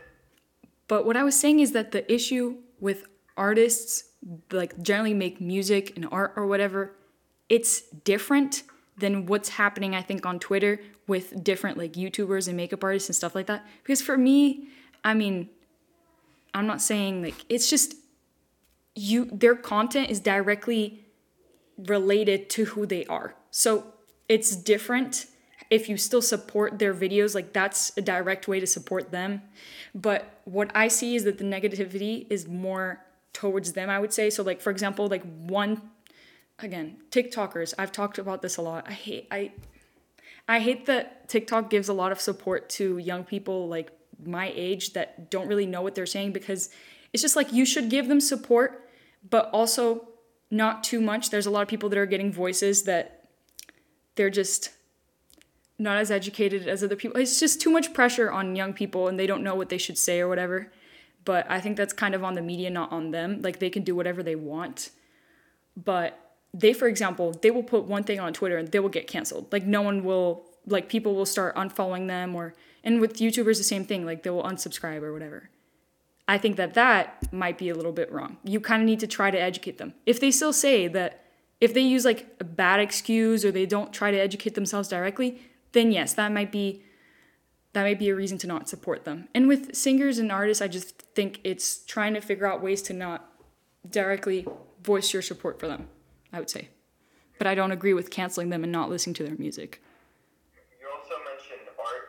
But 0.88 1.06
what 1.06 1.17
I 1.17 1.24
was 1.24 1.39
saying 1.39 1.60
is 1.60 1.71
that 1.71 1.91
the 1.91 2.12
issue 2.12 2.58
with 2.80 3.06
artists, 3.38 4.04
like, 4.52 4.82
generally 4.82 5.13
make 5.13 5.41
music 5.41 5.93
and 5.95 6.08
art 6.12 6.34
or 6.36 6.45
whatever, 6.45 6.95
it's 7.50 7.82
different 7.82 8.63
than 8.98 9.26
what's 9.26 9.50
happening, 9.50 9.95
I 9.95 10.02
think, 10.02 10.26
on 10.26 10.39
Twitter 10.39 10.80
with 11.08 11.43
different, 11.43 11.78
like, 11.78 11.93
YouTubers 11.93 12.48
and 12.48 12.56
makeup 12.56 12.84
artists 12.84 13.10
and 13.10 13.15
stuff 13.15 13.36
like 13.36 13.48
that. 13.48 13.65
Because 13.84 14.02
for 14.02 14.17
me, 14.17 14.69
I 15.04 15.13
mean, 15.13 15.50
I'm 16.54 16.67
not 16.67 16.82
saying, 16.82 17.21
like, 17.21 17.45
it's 17.50 17.69
just 17.69 17.95
you, 18.95 19.26
their 19.26 19.56
content 19.56 20.10
is 20.10 20.19
directly 20.19 21.06
related 21.78 22.50
to 22.52 22.65
who 22.65 22.86
they 22.86 23.06
are. 23.06 23.36
So 23.52 23.93
it's 24.30 24.56
different 24.56 25.26
if 25.76 25.90
you 25.90 25.98
still 25.98 26.22
support 26.22 26.80
their 26.80 26.94
videos, 26.94 27.36
like 27.36 27.52
that's 27.52 27.92
a 27.98 28.02
direct 28.02 28.48
way 28.48 28.62
to 28.62 28.68
support 28.68 29.12
them. 29.12 29.42
But 29.94 30.40
what 30.46 30.72
I 30.74 30.88
see 30.88 31.16
is 31.16 31.26
that 31.26 31.38
the 31.38 31.44
negativity 31.44 32.26
is 32.30 32.48
more 32.48 33.02
towards 33.34 33.74
them, 33.74 33.90
I 33.90 34.00
would 34.00 34.14
say. 34.14 34.30
So 34.30 34.42
like 34.42 34.62
for 34.62 34.72
example, 34.72 35.08
like 35.08 35.24
one 35.36 35.82
again, 36.60 36.98
TikTokers, 37.12 37.74
I've 37.78 37.92
talked 37.92 38.18
about 38.18 38.42
this 38.42 38.56
a 38.56 38.62
lot. 38.62 38.86
I 38.88 38.94
hate 38.94 39.28
I 39.30 39.52
I 40.48 40.60
hate 40.60 40.86
that 40.86 41.28
TikTok 41.28 41.70
gives 41.70 41.90
a 41.90 41.94
lot 41.94 42.12
of 42.14 42.22
support 42.22 42.70
to 42.78 42.98
young 42.98 43.26
people 43.26 43.68
like 43.68 43.92
my 44.24 44.54
age 44.56 44.94
that 44.94 45.30
don't 45.30 45.48
really 45.50 45.66
know 45.66 45.82
what 45.82 45.94
they're 45.94 46.06
saying 46.06 46.32
because 46.32 46.70
it's 47.12 47.22
just 47.22 47.36
like 47.36 47.52
you 47.52 47.66
should 47.66 47.90
give 47.90 48.08
them 48.08 48.22
support, 48.22 48.90
but 49.30 49.50
also 49.52 50.08
not 50.50 50.86
too 50.86 51.02
much. 51.02 51.32
There's 51.32 51.48
a 51.48 51.52
lot 51.52 51.64
of 51.64 51.68
people 51.68 51.90
that 51.90 51.98
are 51.98 52.06
getting 52.06 52.32
voices 52.32 52.84
that 52.84 53.28
they're 54.16 54.30
just 54.30 54.70
not 55.78 55.98
as 55.98 56.12
educated 56.12 56.68
as 56.68 56.84
other 56.84 56.96
people. 56.96 57.20
It's 57.20 57.40
just 57.40 57.62
too 57.62 57.70
much 57.70 57.94
pressure 57.94 58.32
on 58.32 58.56
young 58.56 58.74
people 58.74 59.08
and 59.08 59.20
they 59.20 59.28
don't 59.28 59.44
know 59.44 59.56
what 59.56 59.70
they 59.70 59.78
should 59.78 59.98
say 59.98 60.20
or 60.20 60.28
whatever. 60.28 60.72
But 61.26 61.46
I 61.50 61.60
think 61.60 61.76
that's 61.76 61.94
kind 61.94 62.16
of 62.16 62.24
on 62.24 62.36
the 62.36 62.42
media, 62.42 62.70
not 62.70 62.92
on 62.92 63.12
them. 63.12 63.42
Like 63.42 63.60
they 63.60 63.70
can 63.70 63.84
do 63.84 63.96
whatever 63.96 64.24
they 64.24 64.36
want. 64.36 64.92
But 65.76 66.20
they, 66.54 66.72
for 66.72 66.88
example, 66.88 67.34
they 67.42 67.52
will 67.52 67.64
put 67.64 67.84
one 67.86 68.04
thing 68.04 68.20
on 68.20 68.32
Twitter 68.32 68.58
and 68.58 68.72
they 68.72 68.80
will 68.80 68.90
get 68.90 69.08
canceled. 69.08 69.52
Like 69.52 69.66
no 69.66 69.82
one 69.82 70.04
will, 70.04 70.46
like 70.66 70.88
people 70.88 71.16
will 71.16 71.26
start 71.26 71.56
unfollowing 71.56 72.08
them 72.08 72.36
or, 72.36 72.54
and 72.84 73.02
with 73.02 73.18
YouTubers, 73.18 73.58
the 73.58 73.64
same 73.64 73.84
thing. 73.84 74.06
Like 74.06 74.24
they 74.24 74.30
will 74.30 74.44
unsubscribe 74.44 75.02
or 75.02 75.12
whatever. 75.12 75.50
I 76.28 76.38
think 76.38 76.56
that 76.56 76.74
that 76.76 77.32
might 77.34 77.58
be 77.58 77.70
a 77.70 77.76
little 77.76 77.92
bit 77.92 78.12
wrong. 78.12 78.38
You 78.44 78.60
kind 78.60 78.82
of 78.82 78.86
need 78.86 79.00
to 79.02 79.08
try 79.08 79.30
to 79.30 79.40
educate 79.40 79.78
them. 79.78 79.94
If 80.06 80.20
they 80.20 80.32
still 80.32 80.54
say 80.54 80.88
that, 80.88 81.24
if 81.62 81.74
they 81.74 81.82
use 81.82 82.06
like 82.06 82.28
a 82.40 82.44
bad 82.44 82.80
excuse 82.80 83.46
or 83.46 83.52
they 83.52 83.66
don't 83.66 83.94
try 83.94 84.12
to 84.12 84.18
educate 84.18 84.56
themselves 84.56 84.88
directly, 84.88 85.42
then 85.76 85.92
yes, 85.92 86.14
that 86.14 86.32
might 86.32 86.52
be 86.52 86.82
that 87.74 87.84
might 87.84 88.00
be 88.00 88.08
a 88.08 88.16
reason 88.16 88.38
to 88.40 88.48
not 88.48 88.70
support 88.70 89.04
them. 89.04 89.28
And 89.36 89.50
with 89.50 89.76
singers 89.76 90.18
and 90.18 90.32
artists, 90.32 90.62
I 90.62 90.70
just 90.70 91.02
think 91.14 91.42
it's 91.44 91.84
trying 91.86 92.14
to 92.14 92.22
figure 92.22 92.48
out 92.48 92.64
ways 92.64 92.82
to 92.84 92.94
not 92.94 93.30
directly 93.88 94.48
voice 94.82 95.12
your 95.12 95.22
support 95.22 95.60
for 95.60 95.68
them, 95.68 95.90
I 96.32 96.40
would 96.40 96.50
say. 96.50 96.70
But 97.38 97.48
I 97.48 97.54
don't 97.54 97.74
agree 97.74 97.94
with 97.94 98.10
canceling 98.10 98.50
them 98.50 98.64
and 98.64 98.72
not 98.72 98.90
listening 98.90 99.14
to 99.16 99.24
their 99.24 99.36
music. 99.36 99.84
You 100.80 100.88
also 100.88 101.20
mentioned 101.28 101.68
art. 101.76 102.08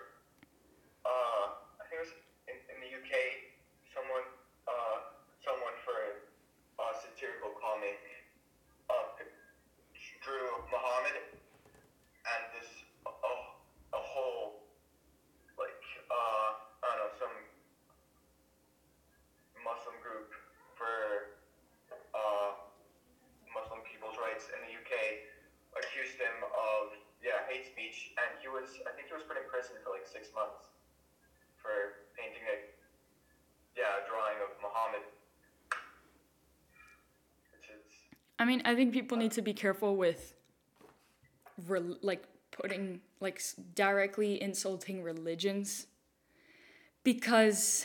Uh, 1.03 1.59
I 1.83 1.91
think 1.91 1.99
it 1.99 2.07
was 2.07 2.15
in, 2.47 2.55
in 2.71 2.79
the 2.79 2.91
UK, 2.95 3.15
someone, 3.91 4.23
uh, 4.71 5.11
someone 5.43 5.75
for 5.83 5.99
a 6.79 6.95
satirical 7.03 7.59
comic 7.59 7.99
uh, 8.89 9.19
drew 10.23 10.47
Muhammad 10.71 11.27
and 12.27 12.43
this 12.55 12.71
a, 13.07 13.33
a 13.95 14.03
whole 14.03 14.67
like 15.57 15.83
uh, 16.11 16.49
I 16.83 16.87
don't 16.91 17.01
know 17.01 17.13
some 17.17 17.37
Muslim 19.63 19.97
group 20.03 20.35
for 20.75 21.39
uh, 22.13 22.59
Muslim 23.55 23.81
people's 23.87 24.19
rights 24.19 24.51
in 24.51 24.59
the 24.67 24.73
UK 24.75 24.93
accused 25.79 26.19
him 26.19 26.37
of 26.45 26.93
yeah 27.23 27.47
hate 27.47 27.71
speech, 27.71 28.15
and 28.19 28.37
he 28.43 28.51
was 28.51 28.83
I 28.85 28.93
think 28.99 29.09
he 29.09 29.15
was 29.15 29.25
put 29.25 29.39
in 29.39 29.47
prison 29.47 29.79
for 29.87 29.95
like 29.95 30.07
six 30.07 30.35
months 30.35 30.75
for 31.57 32.03
painting 32.19 32.45
a 32.51 32.57
yeah 33.79 34.03
a 34.03 34.09
drawing 34.11 34.39
of 34.43 34.51
Muhammad. 34.59 35.05
Which 37.55 37.71
is 37.71 37.87
I 38.36 38.36
mean, 38.47 38.63
I 38.65 38.75
think 38.75 38.93
people 38.93 39.19
need 39.19 39.33
to 39.33 39.43
be 39.43 39.53
careful 39.53 39.97
with 39.97 40.35
re- 41.67 41.97
like 42.03 42.25
putting 42.51 43.01
like 43.21 43.43
directly 43.75 44.43
insulting 44.43 45.03
religions 45.03 45.87
because 47.05 47.85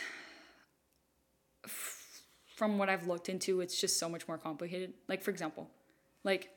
f- 1.66 2.24
from 2.56 2.78
what 2.78 2.90
I've 2.90 3.08
looked 3.08 3.30
into, 3.30 3.62
it's 3.62 3.80
just 3.80 4.00
so 4.00 4.08
much 4.08 4.28
more 4.28 4.38
complicated. 4.38 4.94
Like 5.08 5.22
for 5.22 5.32
example, 5.32 5.70
like 6.24 6.50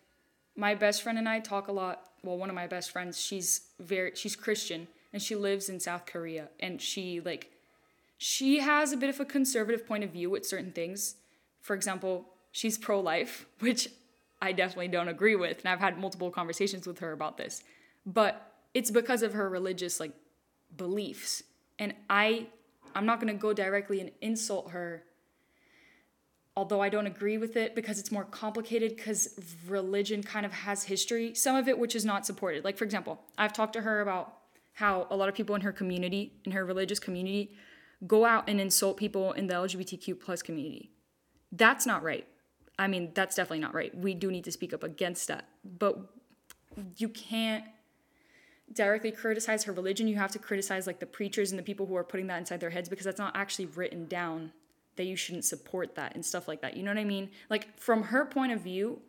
my 0.57 0.75
best 0.75 1.03
friend 1.03 1.19
and 1.19 1.29
I 1.29 1.41
talk 1.41 1.69
a 1.69 1.73
lot. 1.73 2.11
Well, 2.23 2.39
one 2.39 2.49
of 2.49 2.55
my 2.55 2.67
best 2.67 2.91
friends, 2.91 3.21
she's 3.21 3.63
very 3.81 4.13
she's 4.15 4.37
Christian 4.37 4.87
and 5.13 5.23
she 5.23 5.35
lives 5.35 5.69
in 5.69 5.81
South 5.81 6.07
Korea 6.07 6.49
and 6.61 6.81
she 6.81 7.21
like 7.21 7.51
she 8.19 8.61
has 8.61 8.93
a 8.93 8.97
bit 8.97 9.11
of 9.11 9.21
a 9.21 9.25
conservative 9.25 9.87
point 9.87 10.05
of 10.05 10.11
view 10.11 10.31
with 10.31 10.47
certain 10.47 10.73
things. 10.73 11.17
For 11.61 11.75
example, 11.75 12.27
she's 12.55 12.79
pro 12.79 13.01
life, 13.01 13.47
which 13.59 13.89
I 14.41 14.53
definitely 14.53 14.89
don't 14.89 15.09
agree 15.09 15.37
with. 15.37 15.59
And 15.59 15.69
I've 15.69 15.81
had 15.81 15.99
multiple 15.99 16.31
conversations 16.31 16.87
with 16.87 17.01
her 17.01 17.13
about 17.13 17.37
this. 17.37 17.63
But 18.07 18.53
it's 18.73 18.91
because 18.91 19.23
of 19.23 19.35
her 19.35 19.49
religious 19.49 20.01
like 20.01 20.13
beliefs. 20.75 21.43
And 21.79 21.95
I 22.09 22.47
I'm 22.95 23.07
not 23.07 23.21
going 23.21 23.33
to 23.35 23.39
go 23.39 23.53
directly 23.53 24.01
and 24.01 24.13
insult 24.21 24.71
her 24.71 25.03
although 26.57 26.81
I 26.81 26.89
don't 26.89 27.07
agree 27.07 27.37
with 27.37 27.57
it 27.57 27.75
because 27.75 27.99
it's 27.99 28.13
more 28.13 28.25
complicated 28.25 28.97
because 28.97 29.37
religion 29.67 30.23
kind 30.23 30.47
of 30.47 30.53
has 30.53 30.85
history, 30.85 31.35
some 31.35 31.57
of 31.57 31.67
it 31.67 31.79
which 31.79 31.97
is 31.97 32.05
not 32.05 32.25
supported. 32.25 32.65
Like, 32.65 32.79
for 32.79 32.85
example, 32.85 33.21
I've 33.37 33.53
talked 33.53 33.73
to 33.73 33.81
her 33.81 34.01
about 34.01 34.35
how 34.75 35.07
a 35.11 35.17
lot 35.17 35.29
of 35.29 35.35
people 35.35 35.57
in 35.57 35.63
her 35.63 35.73
community, 35.73 36.35
in 36.45 36.53
her 36.53 36.65
religious 36.65 37.01
community, 37.01 37.55
go 38.07 38.25
out 38.25 38.49
and 38.49 38.61
insult 38.61 38.97
people 38.97 39.33
in 39.33 39.47
the 39.47 39.55
LGBTQ 39.55 40.21
plus 40.21 40.43
community. 40.43 40.91
That's 41.51 41.87
not 41.87 42.03
right. 42.03 42.27
I 42.79 42.89
mean, 42.89 43.13
that's 43.15 43.37
definitely 43.37 43.61
not 43.61 43.75
right. 43.75 43.97
We 43.97 44.15
do 44.15 44.31
need 44.31 44.45
to 44.45 44.53
speak 44.53 44.73
up 44.73 44.83
against 44.83 45.29
that. 45.29 45.49
But 45.65 45.99
you 46.97 47.09
can't 47.09 47.65
directly 48.73 49.13
criticize 49.13 49.65
her 49.65 49.73
religion. 49.73 50.09
You 50.09 50.17
have 50.17 50.33
to 50.33 50.39
criticize 50.39 50.87
like 50.87 50.99
the 50.99 51.07
preachers 51.07 51.53
and 51.53 51.59
the 51.59 51.63
people 51.63 51.87
who 51.87 51.97
are 51.97 52.05
putting 52.05 52.27
that 52.29 52.39
inside 52.39 52.61
their 52.61 52.71
heads 52.71 52.89
because 52.89 53.05
that's 53.05 53.19
not 53.19 53.37
actually 53.37 53.67
written 53.67 54.07
down 54.07 54.53
that 54.97 55.05
you 55.05 55.17
shouldn't 55.17 55.45
support 55.45 55.95
that 55.97 56.15
and 56.15 56.25
stuff 56.25 56.49
like 56.49 56.63
that. 56.63 56.77
You 56.77 56.83
know 56.83 56.91
what 56.91 56.99
I 56.99 57.05
mean? 57.05 57.31
Like 57.51 57.79
from 57.79 58.05
her 58.05 58.25
point 58.25 58.53
of 58.53 58.61
view, 58.61 59.01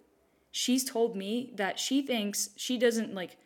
she's 0.52 0.84
told 0.84 1.16
me 1.16 1.54
that 1.56 1.80
she 1.80 2.02
thinks 2.02 2.50
she 2.56 2.78
doesn't 2.78 3.14
like 3.14 3.38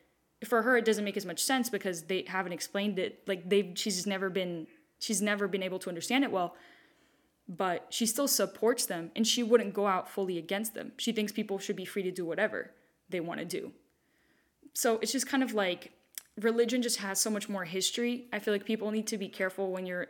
for 0.45 0.61
her 0.61 0.77
it 0.77 0.85
doesn't 0.85 1.03
make 1.03 1.17
as 1.17 1.25
much 1.25 1.43
sense 1.43 1.69
because 1.69 2.03
they 2.03 2.23
haven't 2.27 2.53
explained 2.53 2.97
it 2.97 3.23
like 3.27 3.49
they 3.49 3.73
she's 3.75 3.95
just 3.95 4.07
never 4.07 4.29
been 4.29 4.67
she's 4.99 5.21
never 5.21 5.47
been 5.47 5.63
able 5.63 5.79
to 5.79 5.89
understand 5.89 6.23
it 6.23 6.31
well 6.31 6.55
but 7.49 7.87
she 7.89 8.05
still 8.05 8.27
supports 8.27 8.85
them 8.85 9.09
and 9.15 9.25
she 9.25 9.41
wouldn't 9.41 9.73
go 9.73 9.87
out 9.87 10.07
fully 10.07 10.37
against 10.37 10.75
them. 10.75 10.91
She 10.97 11.11
thinks 11.11 11.31
people 11.31 11.57
should 11.57 11.75
be 11.75 11.83
free 11.83 12.03
to 12.03 12.11
do 12.11 12.23
whatever 12.23 12.71
they 13.09 13.19
want 13.19 13.39
to 13.39 13.45
do. 13.45 13.71
So 14.73 14.99
it's 15.01 15.11
just 15.11 15.27
kind 15.27 15.41
of 15.41 15.55
like 15.55 15.91
religion 16.39 16.83
just 16.83 16.97
has 16.97 17.19
so 17.19 17.31
much 17.31 17.49
more 17.49 17.65
history. 17.65 18.27
I 18.31 18.37
feel 18.37 18.53
like 18.53 18.65
people 18.65 18.91
need 18.91 19.07
to 19.07 19.17
be 19.17 19.27
careful 19.27 19.71
when 19.71 19.87
you're 19.87 20.07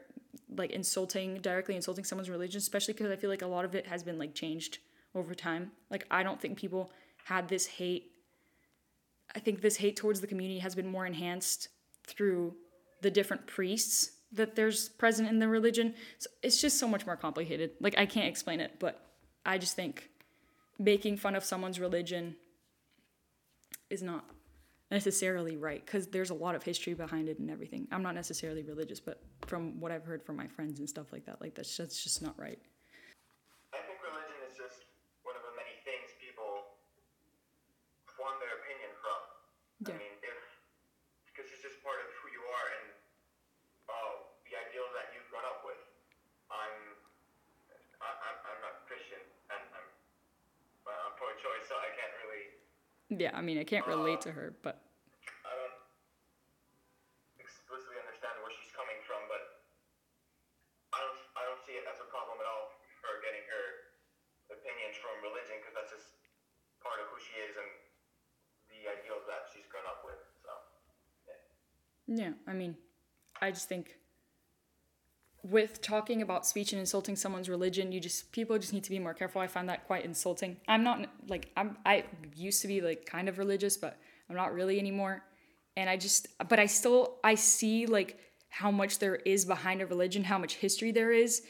like 0.58 0.72
insulting 0.72 1.36
directly 1.38 1.76
insulting 1.76 2.04
someone's 2.04 2.30
religion 2.30 2.58
especially 2.58 2.94
because 2.94 3.12
i 3.12 3.16
feel 3.16 3.30
like 3.30 3.44
a 3.44 3.48
lot 3.48 3.66
of 3.66 3.76
it 3.76 3.86
has 3.86 4.02
been 4.04 4.18
like 4.18 4.34
changed 4.36 4.80
over 5.16 5.34
time. 5.34 5.72
Like 5.90 6.06
i 6.12 6.22
don't 6.24 6.42
think 6.42 6.58
people 6.58 6.92
had 7.24 7.48
this 7.48 7.66
hate. 7.66 8.12
I 9.34 9.40
think 9.40 9.62
this 9.62 9.78
hate 9.78 9.96
towards 9.96 10.20
the 10.20 10.28
community 10.28 10.60
has 10.60 10.76
been 10.76 10.88
more 10.88 11.06
enhanced 11.06 11.70
through 12.06 12.56
the 13.02 13.12
different 13.12 13.48
priests 13.48 14.19
that 14.32 14.56
there's 14.56 14.90
present 14.90 15.28
in 15.28 15.40
the 15.40 15.48
religion 15.48 15.94
so 16.18 16.30
it's 16.44 16.62
just 16.62 16.78
so 16.78 16.88
much 16.88 17.06
more 17.06 17.16
complicated 17.16 17.72
like 17.80 17.98
i 17.98 18.06
can't 18.06 18.28
explain 18.28 18.60
it 18.60 18.76
but 18.80 19.08
i 19.46 19.58
just 19.58 19.76
think 19.76 20.10
making 20.78 21.18
fun 21.18 21.36
of 21.36 21.44
someone's 21.44 21.80
religion 21.80 22.36
is 23.90 24.02
not 24.02 24.24
necessarily 24.92 25.58
right 25.58 25.86
because 25.86 26.08
there's 26.08 26.30
a 26.30 26.34
lot 26.34 26.56
of 26.56 26.64
history 26.64 26.94
behind 26.94 27.30
it 27.30 27.38
and 27.38 27.50
everything. 27.52 27.88
I'm 27.92 28.02
not 28.02 28.16
necessarily 28.16 28.64
religious, 28.64 29.00
but 29.00 29.22
from 29.46 29.80
what 29.80 29.92
I've 29.92 30.06
heard 30.06 30.24
from 30.24 30.36
my 30.36 30.48
friends 30.48 30.80
and 30.80 30.90
stuff 30.90 31.14
like 31.14 31.26
that, 31.26 31.42
like 31.42 31.54
that's 31.54 31.76
that's 31.78 32.02
just 32.02 32.22
not 32.22 32.38
right. 32.40 32.58
I 33.74 33.82
think 33.86 34.02
religion 34.02 34.40
is 34.50 34.58
just 34.58 34.90
one 35.22 35.38
of 35.38 35.46
the 35.46 35.54
many 35.54 35.78
things 35.86 36.10
people 36.18 36.74
form 38.18 38.34
their 38.42 38.58
opinion 38.66 38.92
from. 38.98 39.20
Yeah. 39.86 39.94
I 39.94 40.02
mean, 40.02 40.16
if 40.26 40.40
because 41.30 41.54
it's 41.54 41.62
just 41.62 41.78
part 41.86 42.02
of 42.02 42.10
who 42.22 42.34
you 42.34 42.42
are 42.42 42.68
and 42.82 42.86
uh, 43.94 44.14
the 44.50 44.58
ideals 44.58 44.90
that 44.98 45.14
you've 45.14 45.30
grown 45.30 45.46
up 45.46 45.62
with. 45.62 45.78
I'm 46.50 46.98
I, 48.02 48.10
I'm, 48.10 48.38
I'm 48.42 48.60
not 48.66 48.90
Christian 48.90 49.22
and 49.54 49.62
I'm 49.70 49.88
I'm 50.90 51.14
pro-choice, 51.22 51.70
so 51.70 51.78
I 51.78 51.94
can't 51.94 52.16
really 52.26 52.60
Yeah, 53.10 53.34
I 53.34 53.42
mean 53.42 53.58
I 53.58 53.66
can't 53.66 53.90
relate 53.90 54.22
to 54.30 54.32
her, 54.32 54.54
but 54.62 54.86
I 55.42 55.50
don't 55.58 55.78
explicitly 57.42 57.98
understand 57.98 58.38
where 58.46 58.54
she's 58.54 58.70
coming 58.70 59.02
from, 59.10 59.26
but 59.26 59.66
I 60.94 61.02
don't 61.02 61.18
I 61.34 61.42
don't 61.50 61.62
see 61.66 61.74
it 61.74 61.90
as 61.90 61.98
a 61.98 62.08
problem 62.14 62.38
at 62.38 62.46
all 62.46 62.70
her 63.02 63.18
getting 63.26 63.42
her 63.50 63.66
opinions 64.54 64.94
from 65.02 65.18
religion 65.26 65.58
because 65.58 65.74
that's 65.74 65.90
just 65.90 66.22
part 66.86 67.02
of 67.02 67.10
who 67.10 67.18
she 67.18 67.34
is 67.42 67.58
and 67.58 67.72
the 68.70 68.82
ideals 68.94 69.26
that 69.26 69.50
she's 69.50 69.66
grown 69.74 69.90
up 69.90 70.06
with. 70.06 70.22
So 70.46 70.54
yeah. 71.26 71.42
yeah, 72.30 72.34
I 72.46 72.54
mean 72.54 72.78
I 73.42 73.50
just 73.50 73.66
think 73.66 73.98
with 75.44 75.82
talking 75.82 76.22
about 76.22 76.46
speech 76.46 76.74
and 76.74 76.80
insulting 76.80 77.16
someone's 77.16 77.50
religion, 77.50 77.92
you 77.92 78.00
just 78.00 78.32
people 78.32 78.58
just 78.58 78.74
need 78.74 78.84
to 78.84 78.90
be 78.90 79.00
more 79.00 79.14
careful. 79.14 79.42
I 79.42 79.48
find 79.48 79.70
that 79.70 79.88
quite 79.88 80.06
insulting. 80.06 80.58
I'm 80.68 80.84
not 80.84 81.06
like 81.28 81.50
I'm 81.56 81.78
I 81.86 82.04
used 82.36 82.62
to 82.62 82.68
be 82.68 82.82
like 82.82 83.06
kind 83.06 83.30
of 83.30 83.38
religious, 83.38 83.78
but 83.78 83.98
I'm 84.30 84.36
not 84.36 84.54
really 84.54 84.80
anymore. 84.80 85.24
And 85.80 85.90
I 85.90 85.98
just, 85.98 86.28
but 86.48 86.60
I 86.60 86.66
still, 86.66 87.18
I 87.24 87.36
see 87.36 87.86
like 87.86 88.20
how 88.50 88.70
much 88.70 89.00
there 89.00 89.16
is 89.16 89.46
behind 89.46 89.82
a 89.82 89.86
religion, 89.86 90.24
how 90.24 90.38
much 90.38 90.56
history 90.56 90.92
there 90.92 91.12
is. 91.12 91.42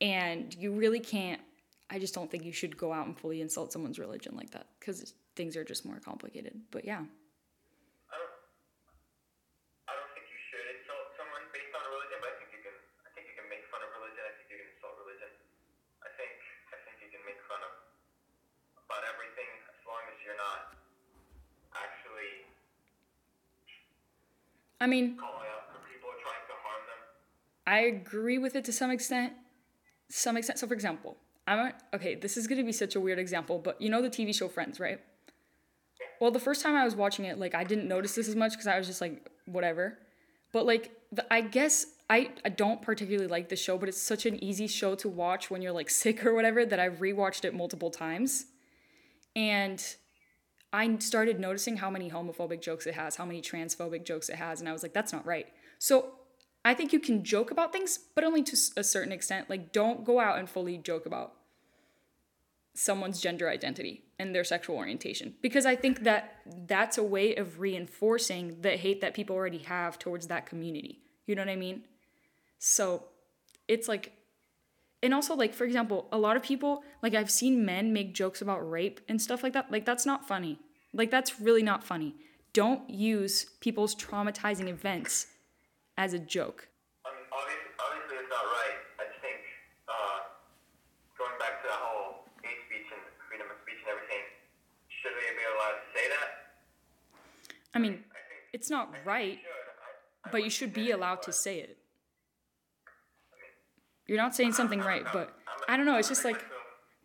And 0.00 0.52
you 0.54 0.72
really 0.74 0.98
can't, 0.98 1.40
I 1.88 1.98
just 1.98 2.14
don't 2.14 2.30
think 2.30 2.44
you 2.44 2.52
should 2.52 2.76
go 2.76 2.92
out 2.92 3.06
and 3.06 3.16
fully 3.16 3.40
insult 3.40 3.72
someone's 3.72 3.98
religion 3.98 4.34
like 4.34 4.50
that 4.50 4.66
because 4.80 5.14
things 5.36 5.56
are 5.56 5.62
just 5.62 5.86
more 5.86 6.00
complicated. 6.00 6.58
But 6.72 6.84
yeah. 6.84 7.06
I 8.10 8.16
don't, 8.18 8.34
I 9.86 9.92
don't 9.94 10.10
think 10.10 10.26
you 10.26 10.40
should 10.50 10.66
insult 10.82 11.14
someone 11.14 11.46
based 11.54 11.70
on 11.70 11.86
religion, 11.86 12.18
but 12.18 12.34
I 12.34 12.36
think 12.42 12.50
you 12.50 12.60
can. 12.66 12.74
I 13.06 13.14
think 13.14 13.30
you 13.30 13.36
can 13.38 13.46
make 13.46 13.62
fun 13.70 13.78
of 13.84 13.94
religion. 13.94 14.26
I 14.26 14.32
think 14.42 14.50
you 14.50 14.58
can 14.58 14.68
insult 14.74 14.98
religion. 15.06 15.30
I 16.02 16.10
think 16.18 16.34
I 16.74 16.76
think 16.82 16.96
you 16.98 17.14
can 17.14 17.22
make 17.22 17.38
fun 17.46 17.62
of 17.62 17.72
about 18.90 19.06
everything 19.06 19.52
as 19.70 19.80
long 19.86 20.02
as 20.10 20.18
you're 20.26 20.40
not 20.40 20.74
actually 21.76 22.42
I 23.64 23.68
mean, 23.68 23.78
calling 23.78 23.80
out 23.80 23.88
for 24.02 24.40
people 24.40 24.40
or 24.42 24.71
trying 24.71 24.71
to 24.71 24.71
harm 24.82 24.90
mean, 24.90 25.16
I 27.66 27.80
agree 27.80 28.38
with 28.38 28.56
it 28.56 28.64
to 28.64 28.72
some 28.72 28.90
extent. 28.90 29.32
Some 30.10 30.36
extent. 30.36 30.58
So, 30.58 30.66
for 30.66 30.74
example, 30.74 31.16
I'm 31.46 31.58
a, 31.58 31.72
okay. 31.94 32.16
This 32.16 32.36
is 32.36 32.46
gonna 32.46 32.64
be 32.64 32.72
such 32.72 32.96
a 32.96 33.00
weird 33.00 33.18
example, 33.18 33.58
but 33.58 33.80
you 33.80 33.88
know 33.88 34.02
the 34.02 34.10
TV 34.10 34.34
show 34.34 34.48
Friends, 34.48 34.80
right? 34.80 35.00
Well, 36.20 36.30
the 36.30 36.40
first 36.40 36.62
time 36.62 36.74
I 36.74 36.84
was 36.84 36.96
watching 36.96 37.24
it, 37.24 37.38
like 37.38 37.54
I 37.54 37.64
didn't 37.64 37.88
notice 37.88 38.14
this 38.14 38.28
as 38.28 38.36
much 38.36 38.52
because 38.52 38.66
I 38.66 38.76
was 38.76 38.86
just 38.86 39.00
like 39.00 39.28
whatever. 39.46 39.98
But 40.52 40.66
like, 40.66 40.90
the, 41.12 41.32
I 41.32 41.40
guess 41.40 41.86
I 42.10 42.30
I 42.44 42.48
don't 42.48 42.82
particularly 42.82 43.28
like 43.28 43.48
the 43.48 43.56
show, 43.56 43.78
but 43.78 43.88
it's 43.88 44.02
such 44.02 44.26
an 44.26 44.42
easy 44.42 44.66
show 44.66 44.96
to 44.96 45.08
watch 45.08 45.50
when 45.50 45.62
you're 45.62 45.72
like 45.72 45.90
sick 45.90 46.26
or 46.26 46.34
whatever 46.34 46.66
that 46.66 46.80
I've 46.80 46.98
rewatched 46.98 47.44
it 47.44 47.54
multiple 47.54 47.90
times, 47.90 48.46
and 49.36 49.80
I 50.72 50.96
started 50.98 51.38
noticing 51.38 51.76
how 51.76 51.90
many 51.90 52.10
homophobic 52.10 52.62
jokes 52.62 52.86
it 52.86 52.94
has, 52.94 53.16
how 53.16 53.26
many 53.26 53.42
transphobic 53.42 54.04
jokes 54.04 54.28
it 54.28 54.36
has, 54.36 54.60
and 54.60 54.68
I 54.68 54.72
was 54.72 54.82
like, 54.82 54.94
that's 54.94 55.12
not 55.12 55.26
right. 55.26 55.46
So 55.78 56.12
I 56.64 56.74
think 56.74 56.92
you 56.92 57.00
can 57.00 57.24
joke 57.24 57.50
about 57.50 57.72
things, 57.72 57.98
but 58.14 58.24
only 58.24 58.42
to 58.44 58.56
a 58.76 58.84
certain 58.84 59.12
extent. 59.12 59.50
Like, 59.50 59.72
don't 59.72 60.04
go 60.04 60.20
out 60.20 60.38
and 60.38 60.48
fully 60.48 60.78
joke 60.78 61.06
about 61.06 61.34
someone's 62.74 63.20
gender 63.20 63.50
identity 63.50 64.02
and 64.18 64.34
their 64.34 64.44
sexual 64.44 64.76
orientation 64.76 65.34
because 65.42 65.66
I 65.66 65.76
think 65.76 66.04
that 66.04 66.36
that's 66.66 66.96
a 66.96 67.02
way 67.02 67.34
of 67.34 67.60
reinforcing 67.60 68.62
the 68.62 68.70
hate 68.70 69.02
that 69.02 69.12
people 69.12 69.36
already 69.36 69.58
have 69.58 69.98
towards 69.98 70.28
that 70.28 70.46
community. 70.46 71.00
You 71.26 71.34
know 71.34 71.42
what 71.42 71.50
I 71.50 71.56
mean? 71.56 71.82
So 72.58 73.04
it's 73.68 73.88
like, 73.88 74.12
and 75.02 75.12
also, 75.12 75.34
like, 75.34 75.52
for 75.52 75.64
example, 75.64 76.06
a 76.12 76.18
lot 76.18 76.36
of 76.36 76.44
people, 76.44 76.84
like, 77.02 77.14
I've 77.14 77.30
seen 77.30 77.64
men 77.64 77.92
make 77.92 78.14
jokes 78.14 78.40
about 78.40 78.58
rape 78.70 79.00
and 79.08 79.20
stuff 79.20 79.42
like 79.42 79.52
that. 79.54 79.70
Like, 79.70 79.84
that's 79.84 80.06
not 80.06 80.28
funny. 80.28 80.60
Like, 80.92 81.10
that's 81.10 81.40
really 81.40 81.64
not 81.64 81.82
funny. 81.82 82.14
Don't 82.52 82.88
use 82.88 83.46
people's 83.60 83.96
traumatizing 83.96 84.68
events 84.68 85.26
as 85.98 86.12
a 86.14 86.20
joke. 86.20 86.68
I 87.04 87.10
mean, 87.10 87.24
obviously, 87.32 87.72
obviously 87.82 88.16
it's 88.22 88.30
not 88.30 88.44
right. 88.44 88.78
I 89.00 89.04
think 89.20 89.40
uh, 89.88 90.18
going 91.18 91.36
back 91.40 91.62
to 91.62 91.66
the 91.66 91.74
whole 91.74 92.28
hate 92.42 92.62
speech 92.70 92.86
and 92.94 93.02
freedom 93.28 93.48
of 93.50 93.58
speech 93.62 93.82
and 93.82 93.90
everything, 93.90 94.22
should 94.86 95.18
be 95.18 95.46
allowed 95.50 95.82
to 95.82 95.86
say 95.98 96.06
that? 96.14 96.28
I 97.74 97.78
mean, 97.80 98.04
I 98.14 98.22
think 98.22 98.40
it's 98.52 98.70
not 98.70 98.94
right. 99.04 99.40
I, 99.42 100.28
I 100.28 100.30
but 100.30 100.44
you 100.44 100.50
should 100.50 100.72
be 100.72 100.92
allowed 100.92 101.22
to 101.22 101.32
say 101.32 101.58
it. 101.58 101.81
I 104.12 104.14
You're 104.14 104.22
not 104.22 104.34
saying 104.34 104.52
something 104.52 104.80
right, 104.80 105.04
but 105.12 105.34
I'm- 105.68 105.78
don't 105.78 105.86
know. 105.86 105.96
It's 105.96 106.08
just 106.08 106.24
like 106.24 106.44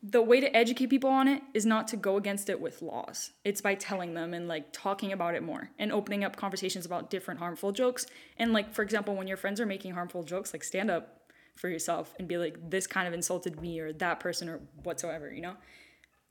the 0.04 0.22
way 0.22 0.40
to 0.40 0.56
educate 0.56 0.88
people 0.88 1.10
on 1.10 1.28
it 1.28 1.42
is 1.54 1.66
not 1.66 1.88
to 1.90 1.98
go 1.98 2.18
against 2.18 2.50
it 2.50 2.60
with 2.62 2.82
laws. 2.82 3.32
It's 3.44 3.62
by 3.62 3.76
telling 3.76 4.14
them 4.14 4.34
and 4.34 4.48
like 4.48 4.72
talking 4.72 5.12
about 5.12 5.34
it 5.34 5.42
more 5.44 5.72
and 5.80 5.92
opening 5.92 6.24
up 6.24 6.36
conversations 6.36 6.86
about 6.86 7.10
different 7.10 7.40
harmful 7.40 7.72
jokes. 7.72 8.06
And 8.38 8.54
like, 8.54 8.74
for 8.74 8.84
example, 8.84 9.16
when 9.16 9.28
your 9.28 9.38
friends 9.38 9.60
are 9.60 9.66
making 9.66 9.94
harmful 9.94 10.24
jokes, 10.24 10.54
like 10.54 10.64
stand 10.64 10.92
up 10.92 11.32
for 11.56 11.70
yourself 11.70 12.14
and 12.20 12.28
be 12.28 12.38
like, 12.38 12.70
this 12.70 12.88
kind 12.88 13.08
of 13.08 13.14
insulted 13.14 13.60
me 13.62 13.80
or 13.80 13.92
that 13.94 14.20
person 14.20 14.50
or 14.50 14.60
whatsoever, 14.84 15.34
you 15.34 15.42
know? 15.42 15.56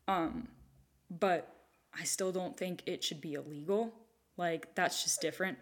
Um, 0.08 0.48
but 1.10 1.52
I 1.98 2.04
still 2.04 2.32
don't 2.32 2.56
think 2.56 2.82
it 2.86 3.02
should 3.02 3.20
be 3.20 3.34
illegal. 3.34 3.92
Like, 4.36 4.74
that's 4.74 5.02
just 5.02 5.20
different. 5.20 5.58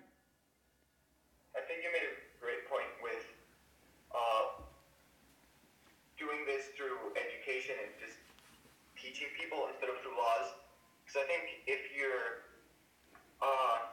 I 1.56 1.60
think 1.66 1.80
you 1.82 1.90
made 1.92 2.02
a 2.02 2.14
great 2.42 2.68
point 2.68 2.90
with 3.02 3.24
uh, 4.10 4.60
doing 6.18 6.44
this 6.46 6.66
through 6.76 6.98
education 7.14 7.76
and 7.78 7.94
just 8.02 8.18
teaching 8.98 9.28
people 9.38 9.70
instead 9.70 9.88
of 9.88 10.02
through 10.02 10.18
laws. 10.18 10.58
Because 11.14 11.30
I 11.30 11.30
think 11.30 11.46
if 11.70 11.94
you're, 11.94 12.42
uh, 13.38 13.86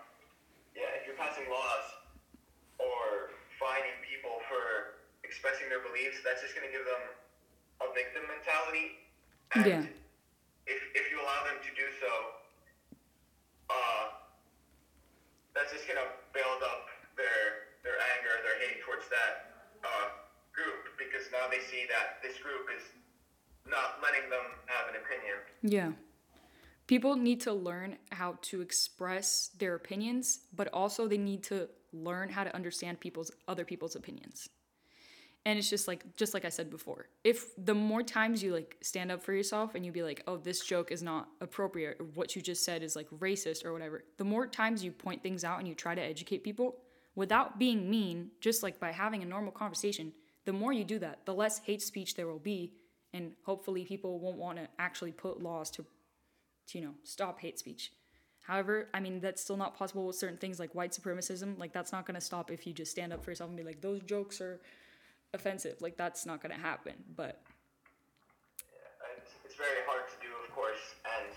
yeah, 0.74 0.90
if 0.98 1.06
you're 1.06 1.22
passing 1.22 1.46
laws 1.54 1.86
or 2.82 3.30
fining 3.62 3.94
people 4.02 4.42
for 4.50 4.98
expressing 5.22 5.70
their 5.70 5.86
beliefs, 5.86 6.18
that's 6.26 6.42
just 6.42 6.58
going 6.58 6.66
to 6.66 6.74
give 6.74 6.82
them 6.82 7.04
a 7.86 7.94
victim 7.94 8.26
mentality. 8.26 9.06
And 9.54 9.70
Yeah. 9.70 9.86
if, 10.66 10.82
if 10.98 11.06
you 11.14 11.22
allow 11.22 11.46
them 11.46 11.62
to 11.62 11.72
do 11.78 11.86
so, 12.02 12.12
uh, 13.70 14.18
that's 15.54 15.70
just 15.70 15.86
gonna 15.86 16.10
build 16.34 16.64
up 16.64 16.88
their 17.16 17.70
their 17.84 18.00
anger, 18.18 18.34
their 18.44 18.58
hate 18.66 18.82
towards 18.82 19.08
that 19.10 19.52
uh, 19.84 20.08
group 20.54 20.96
because 20.98 21.28
now 21.32 21.48
they 21.52 21.60
see 21.60 21.86
that 21.92 22.24
this 22.24 22.38
group 22.40 22.68
is 22.72 22.84
not 23.68 24.00
letting 24.02 24.30
them 24.30 24.44
have 24.68 24.90
an 24.90 24.96
opinion. 25.04 25.38
Yeah. 25.62 25.92
People 26.88 27.16
need 27.16 27.42
to 27.42 27.54
learn 27.54 27.98
how 28.12 28.38
to 28.42 28.62
express 28.62 29.50
their 29.58 29.76
opinions, 29.76 30.42
but 30.54 30.68
also 30.74 31.08
they 31.08 31.18
need 31.18 31.44
to 31.44 31.70
learn 31.94 32.30
how 32.30 32.44
to 32.44 32.54
understand 32.56 33.00
people's 33.00 33.32
other 33.48 33.66
people's 33.66 33.96
opinions. 33.96 34.50
And 35.46 35.58
it's 35.58 35.70
just 35.70 35.88
like 35.88 36.16
just 36.18 36.34
like 36.34 36.46
I 36.46 36.50
said 36.50 36.70
before. 36.70 37.08
If 37.24 37.56
the 37.58 37.74
more 37.74 38.04
times 38.04 38.44
you 38.44 38.54
like 38.54 38.78
stand 38.82 39.12
up 39.12 39.24
for 39.24 39.34
yourself 39.34 39.74
and 39.74 39.84
you 39.84 39.92
be 39.92 40.04
like, 40.04 40.22
"Oh, 40.28 40.38
this 40.38 40.64
joke 40.64 40.92
is 40.92 41.02
not 41.02 41.30
appropriate," 41.40 41.98
or 42.00 42.06
what 42.14 42.36
you 42.36 42.44
just 42.44 42.64
said 42.64 42.84
is 42.84 42.96
like 42.96 43.10
racist 43.10 43.66
or 43.66 43.74
whatever. 43.74 44.04
The 44.18 44.24
more 44.24 44.46
times 44.46 44.84
you 44.84 44.92
point 44.92 45.24
things 45.24 45.44
out 45.44 45.58
and 45.58 45.68
you 45.68 45.74
try 45.74 45.96
to 45.96 46.02
educate 46.02 46.44
people 46.44 46.78
without 47.16 47.58
being 47.58 47.90
mean, 47.90 48.32
just 48.40 48.62
like 48.62 48.80
by 48.80 48.92
having 48.92 49.24
a 49.24 49.26
normal 49.26 49.52
conversation, 49.52 50.14
the 50.46 50.54
more 50.54 50.74
you 50.74 50.84
do 50.84 51.00
that, 51.00 51.26
the 51.26 51.34
less 51.34 51.60
hate 51.60 51.82
speech 51.82 52.16
there 52.16 52.28
will 52.28 52.40
be 52.40 52.74
and 53.14 53.34
hopefully 53.44 53.84
people 53.84 54.20
won't 54.20 54.38
want 54.38 54.58
to 54.58 54.68
actually 54.80 55.12
put 55.12 55.42
laws 55.42 55.70
to 55.72 55.86
to, 56.68 56.78
you 56.80 56.86
know, 56.86 56.94
stop 57.04 57.40
hate 57.40 57.60
speech. 57.60 57.92
However, 58.42 58.90
I 58.94 59.00
mean, 59.00 59.20
that's 59.20 59.42
still 59.42 59.58
not 59.58 59.78
possible 59.78 60.08
with 60.08 60.16
certain 60.16 60.38
things 60.38 60.60
like 60.60 60.74
white 60.74 60.92
supremacism. 60.92 61.60
Like, 61.60 61.74
that's 61.74 61.92
not 61.92 62.06
going 62.06 62.16
to 62.16 62.22
stop 62.22 62.52
if 62.52 62.66
you 62.66 62.74
just 62.74 62.92
stand 62.92 63.14
up 63.14 63.24
for 63.24 63.32
yourself 63.32 63.50
and 63.50 63.58
be 63.58 63.64
like, 63.64 63.82
those 63.82 64.02
jokes 64.02 64.42
are 64.42 64.60
offensive. 65.34 65.78
Like, 65.82 65.96
that's 65.98 66.26
not 66.26 66.42
going 66.42 66.54
to 66.56 66.60
happen. 66.62 66.94
But 67.16 67.40
Yeah, 68.74 69.18
it's, 69.18 69.32
it's 69.46 69.56
very 69.56 69.86
hard 69.86 70.10
to 70.10 70.18
do, 70.26 70.34
of 70.44 70.50
course, 70.56 70.82
and 71.06 71.30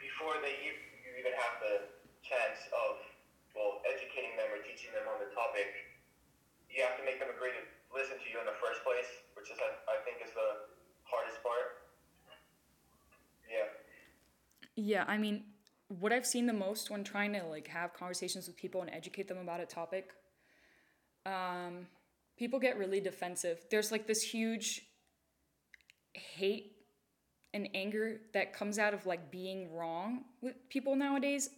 before 0.00 0.34
they 0.40 0.56
e- 0.64 0.80
you 1.04 1.10
even 1.20 1.34
have 1.36 1.60
the 1.60 1.74
chance 2.24 2.64
of 2.72 2.96
well 3.54 3.82
educating 3.84 4.34
them 4.40 4.48
or 4.54 4.60
teaching 4.64 4.90
them 4.96 5.04
on 5.10 5.20
the 5.20 5.28
topic, 5.36 5.68
you 6.72 6.80
have 6.80 6.96
to 6.96 7.04
make 7.04 7.20
them 7.20 7.28
agree 7.28 7.52
to 7.52 7.62
listen 7.92 8.16
to 8.16 8.26
you 8.30 8.38
in 8.40 8.46
the 8.48 8.56
first 8.62 8.80
place, 8.86 9.08
which 9.36 9.50
is 9.52 9.58
I, 9.60 9.68
I 9.90 9.96
think 10.06 10.22
is 10.24 10.32
the 10.32 10.70
hardest 11.04 11.42
part. 11.44 11.84
Yeah. 13.50 13.66
Yeah, 14.80 15.04
I 15.06 15.18
mean, 15.18 15.44
what 15.88 16.12
I've 16.12 16.26
seen 16.26 16.46
the 16.46 16.52
most 16.52 16.90
when 16.90 17.04
trying 17.04 17.32
to 17.34 17.44
like 17.44 17.68
have 17.68 17.92
conversations 17.92 18.46
with 18.46 18.56
people 18.56 18.80
and 18.80 18.90
educate 18.90 19.28
them 19.28 19.38
about 19.38 19.60
a 19.60 19.66
topic, 19.66 20.10
um, 21.26 21.86
people 22.38 22.58
get 22.58 22.78
really 22.78 23.00
defensive. 23.00 23.64
There's 23.70 23.92
like 23.92 24.06
this 24.06 24.22
huge 24.22 24.82
hate 26.14 26.72
and 27.52 27.68
anger 27.74 28.20
that 28.32 28.52
comes 28.52 28.78
out 28.78 28.94
of 28.94 29.06
like 29.06 29.30
being 29.30 29.72
wrong 29.72 30.24
with 30.40 30.54
people 30.68 30.96
nowadays. 30.96 31.50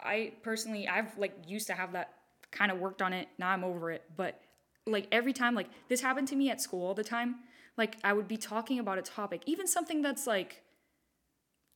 I 0.00 0.34
personally, 0.42 0.86
I've 0.86 1.16
like 1.18 1.32
used 1.46 1.66
to 1.68 1.72
have 1.72 1.92
that 1.92 2.14
kind 2.50 2.70
of 2.70 2.78
worked 2.78 3.02
on 3.02 3.12
it. 3.12 3.28
Now 3.38 3.48
I'm 3.48 3.64
over 3.64 3.90
it. 3.90 4.04
But 4.16 4.40
like 4.86 5.08
every 5.10 5.32
time, 5.32 5.54
like 5.54 5.68
this 5.88 6.00
happened 6.00 6.28
to 6.28 6.36
me 6.36 6.50
at 6.50 6.60
school 6.60 6.86
all 6.86 6.94
the 6.94 7.04
time. 7.04 7.36
Like 7.76 7.96
I 8.04 8.12
would 8.12 8.28
be 8.28 8.36
talking 8.36 8.78
about 8.78 8.98
a 8.98 9.02
topic, 9.02 9.42
even 9.46 9.66
something 9.66 10.02
that's 10.02 10.26
like, 10.26 10.62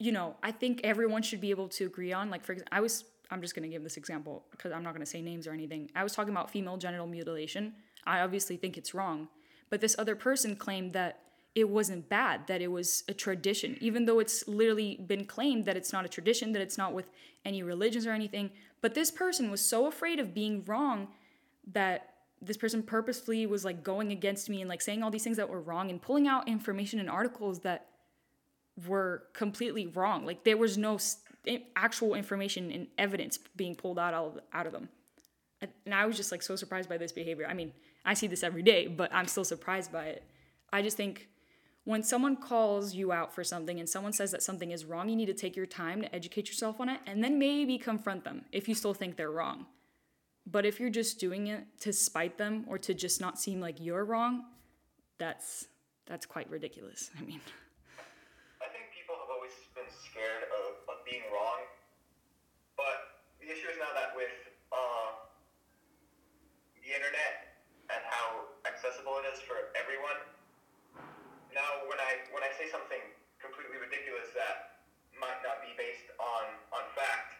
you 0.02 0.10
know, 0.10 0.34
I 0.42 0.50
think 0.50 0.80
everyone 0.82 1.22
should 1.22 1.40
be 1.40 1.50
able 1.50 1.68
to 1.68 1.86
agree 1.86 2.12
on. 2.12 2.28
Like 2.28 2.44
for 2.44 2.52
example, 2.52 2.76
I 2.76 2.80
was, 2.80 3.04
I'm 3.30 3.40
just 3.40 3.54
gonna 3.54 3.68
give 3.68 3.84
this 3.84 3.96
example 3.96 4.44
because 4.50 4.72
I'm 4.72 4.82
not 4.82 4.94
gonna 4.94 5.06
say 5.06 5.22
names 5.22 5.46
or 5.46 5.52
anything. 5.52 5.92
I 5.94 6.02
was 6.02 6.12
talking 6.12 6.32
about 6.32 6.50
female 6.50 6.76
genital 6.76 7.06
mutilation. 7.06 7.74
I 8.04 8.20
obviously 8.20 8.56
think 8.56 8.76
it's 8.76 8.94
wrong, 8.94 9.28
but 9.70 9.80
this 9.80 9.94
other 10.00 10.16
person 10.16 10.56
claimed 10.56 10.92
that 10.94 11.20
it 11.54 11.68
wasn't 11.68 12.08
bad, 12.08 12.48
that 12.48 12.60
it 12.60 12.72
was 12.72 13.04
a 13.08 13.14
tradition, 13.14 13.76
even 13.80 14.06
though 14.06 14.18
it's 14.18 14.48
literally 14.48 14.96
been 15.06 15.24
claimed 15.24 15.66
that 15.66 15.76
it's 15.76 15.92
not 15.92 16.04
a 16.04 16.08
tradition, 16.08 16.50
that 16.52 16.62
it's 16.62 16.78
not 16.78 16.94
with 16.94 17.08
any 17.44 17.62
religions 17.62 18.04
or 18.04 18.10
anything. 18.10 18.50
But 18.80 18.94
this 18.94 19.12
person 19.12 19.52
was 19.52 19.60
so 19.60 19.86
afraid 19.86 20.18
of 20.18 20.34
being 20.34 20.64
wrong 20.64 21.08
that 21.72 22.14
this 22.40 22.56
person 22.56 22.82
purposefully 22.82 23.46
was 23.46 23.64
like 23.64 23.84
going 23.84 24.10
against 24.10 24.50
me 24.50 24.62
and 24.62 24.68
like 24.68 24.80
saying 24.80 25.02
all 25.02 25.12
these 25.12 25.22
things 25.22 25.36
that 25.36 25.48
were 25.48 25.60
wrong 25.60 25.90
and 25.90 26.02
pulling 26.02 26.26
out 26.26 26.48
information 26.48 26.98
and 26.98 27.08
articles 27.08 27.60
that 27.60 27.86
were 28.86 29.24
completely 29.32 29.86
wrong. 29.86 30.24
Like 30.24 30.44
there 30.44 30.56
was 30.56 30.78
no 30.78 30.98
actual 31.76 32.14
information 32.14 32.70
and 32.70 32.86
evidence 32.98 33.38
being 33.56 33.74
pulled 33.74 33.98
out 33.98 34.14
of, 34.14 34.38
out 34.52 34.66
of 34.66 34.72
them. 34.72 34.88
And 35.60 35.94
I 35.94 36.06
was 36.06 36.16
just 36.16 36.32
like 36.32 36.42
so 36.42 36.56
surprised 36.56 36.88
by 36.88 36.96
this 36.96 37.12
behavior. 37.12 37.46
I 37.48 37.54
mean, 37.54 37.72
I 38.04 38.14
see 38.14 38.26
this 38.26 38.42
every 38.42 38.62
day, 38.62 38.88
but 38.88 39.14
I'm 39.14 39.28
still 39.28 39.44
surprised 39.44 39.92
by 39.92 40.06
it. 40.06 40.24
I 40.72 40.82
just 40.82 40.96
think 40.96 41.28
when 41.84 42.02
someone 42.02 42.36
calls 42.36 42.94
you 42.94 43.12
out 43.12 43.34
for 43.34 43.44
something 43.44 43.78
and 43.78 43.88
someone 43.88 44.12
says 44.12 44.30
that 44.32 44.42
something 44.42 44.70
is 44.70 44.84
wrong, 44.84 45.08
you 45.08 45.16
need 45.16 45.26
to 45.26 45.34
take 45.34 45.56
your 45.56 45.66
time 45.66 46.02
to 46.02 46.14
educate 46.14 46.48
yourself 46.48 46.80
on 46.80 46.88
it 46.88 47.00
and 47.06 47.22
then 47.22 47.38
maybe 47.38 47.78
confront 47.78 48.24
them 48.24 48.44
if 48.52 48.68
you 48.68 48.74
still 48.74 48.94
think 48.94 49.16
they're 49.16 49.30
wrong. 49.30 49.66
But 50.46 50.64
if 50.66 50.80
you're 50.80 50.90
just 50.90 51.20
doing 51.20 51.46
it 51.48 51.64
to 51.80 51.92
spite 51.92 52.38
them 52.38 52.64
or 52.66 52.78
to 52.78 52.94
just 52.94 53.20
not 53.20 53.38
seem 53.38 53.60
like 53.60 53.80
you're 53.80 54.04
wrong, 54.04 54.44
that's 55.18 55.68
that's 56.06 56.26
quite 56.26 56.50
ridiculous. 56.50 57.10
I 57.16 57.22
mean, 57.22 57.40
I 58.60 58.66
think 58.72 58.90
people 58.96 59.14
have 59.20 59.30
always 59.30 59.52
been 59.74 59.86
scared 60.12 60.44
of, 60.52 60.84
of 60.92 61.00
being 61.08 61.24
wrong, 61.32 61.64
but 62.76 63.24
the 63.40 63.48
issue 63.48 63.64
is 63.72 63.80
now 63.80 63.88
that 63.96 64.12
with 64.12 64.36
uh, 64.68 65.24
the 66.84 66.92
internet 66.92 67.56
and 67.88 68.04
how 68.12 68.44
accessible 68.68 69.16
it 69.24 69.26
is 69.32 69.40
for 69.48 69.72
everyone, 69.72 70.20
now 71.56 71.88
when 71.88 71.96
I 71.96 72.28
when 72.28 72.44
I 72.44 72.52
say 72.60 72.68
something 72.68 73.00
completely 73.40 73.80
ridiculous 73.80 74.28
that 74.36 74.84
might 75.16 75.40
not 75.40 75.64
be 75.64 75.72
based 75.80 76.12
on 76.20 76.44
on 76.76 76.84
fact, 76.92 77.32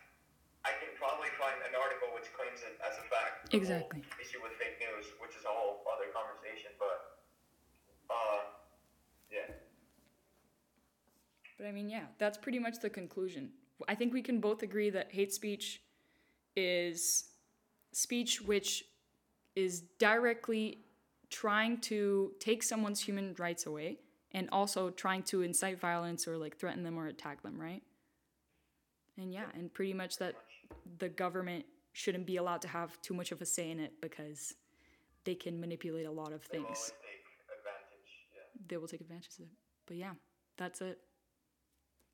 I 0.64 0.72
can 0.80 0.96
probably 0.96 1.28
find 1.36 1.60
an 1.68 1.76
article 1.76 2.08
which 2.16 2.32
claims 2.32 2.64
it 2.64 2.80
as 2.80 2.96
a 2.96 3.04
fact. 3.12 3.52
The 3.52 3.60
exactly. 3.60 4.00
Issue 4.16 4.40
with 4.40 4.56
fake 4.56 4.80
news, 4.80 5.12
which 5.20 5.36
is 5.36 5.44
a 5.44 5.52
whole 5.52 5.84
other 5.92 6.08
conversation, 6.16 6.72
but 6.80 7.20
uh, 8.08 8.48
yeah. 9.28 9.60
But 11.62 11.68
I 11.68 11.72
mean, 11.72 11.88
yeah, 11.88 12.06
that's 12.18 12.36
pretty 12.36 12.58
much 12.58 12.80
the 12.80 12.90
conclusion. 12.90 13.50
I 13.86 13.94
think 13.94 14.12
we 14.12 14.20
can 14.20 14.40
both 14.40 14.64
agree 14.64 14.90
that 14.90 15.12
hate 15.12 15.32
speech 15.32 15.80
is 16.56 17.26
speech 17.92 18.42
which 18.42 18.84
is 19.54 19.82
directly 20.00 20.78
trying 21.30 21.78
to 21.82 22.32
take 22.40 22.64
someone's 22.64 23.00
human 23.00 23.36
rights 23.38 23.66
away 23.66 23.98
and 24.32 24.48
also 24.50 24.90
trying 24.90 25.22
to 25.22 25.42
incite 25.42 25.78
violence 25.78 26.26
or 26.26 26.36
like 26.36 26.56
threaten 26.56 26.82
them 26.82 26.98
or 26.98 27.06
attack 27.06 27.44
them, 27.44 27.60
right? 27.60 27.82
And 29.16 29.32
yeah, 29.32 29.46
and 29.54 29.72
pretty 29.72 29.94
much 29.94 30.16
that 30.16 30.34
the 30.98 31.10
government 31.10 31.64
shouldn't 31.92 32.26
be 32.26 32.38
allowed 32.38 32.62
to 32.62 32.68
have 32.68 33.00
too 33.02 33.14
much 33.14 33.30
of 33.30 33.40
a 33.40 33.46
say 33.46 33.70
in 33.70 33.78
it 33.78 33.92
because 34.00 34.54
they 35.22 35.36
can 35.36 35.60
manipulate 35.60 36.06
a 36.06 36.10
lot 36.10 36.32
of 36.32 36.42
things. 36.42 36.64
They 36.64 36.66
will, 36.66 37.28
take 37.46 37.60
advantage, 37.60 38.10
Yeah. 38.34 38.66
They 38.66 38.76
will 38.78 38.88
take 38.88 39.00
advantage 39.00 39.34
of 39.38 39.44
it. 39.44 39.52
But 39.86 39.96
yeah, 39.96 40.14
that's 40.56 40.80
it. 40.80 40.98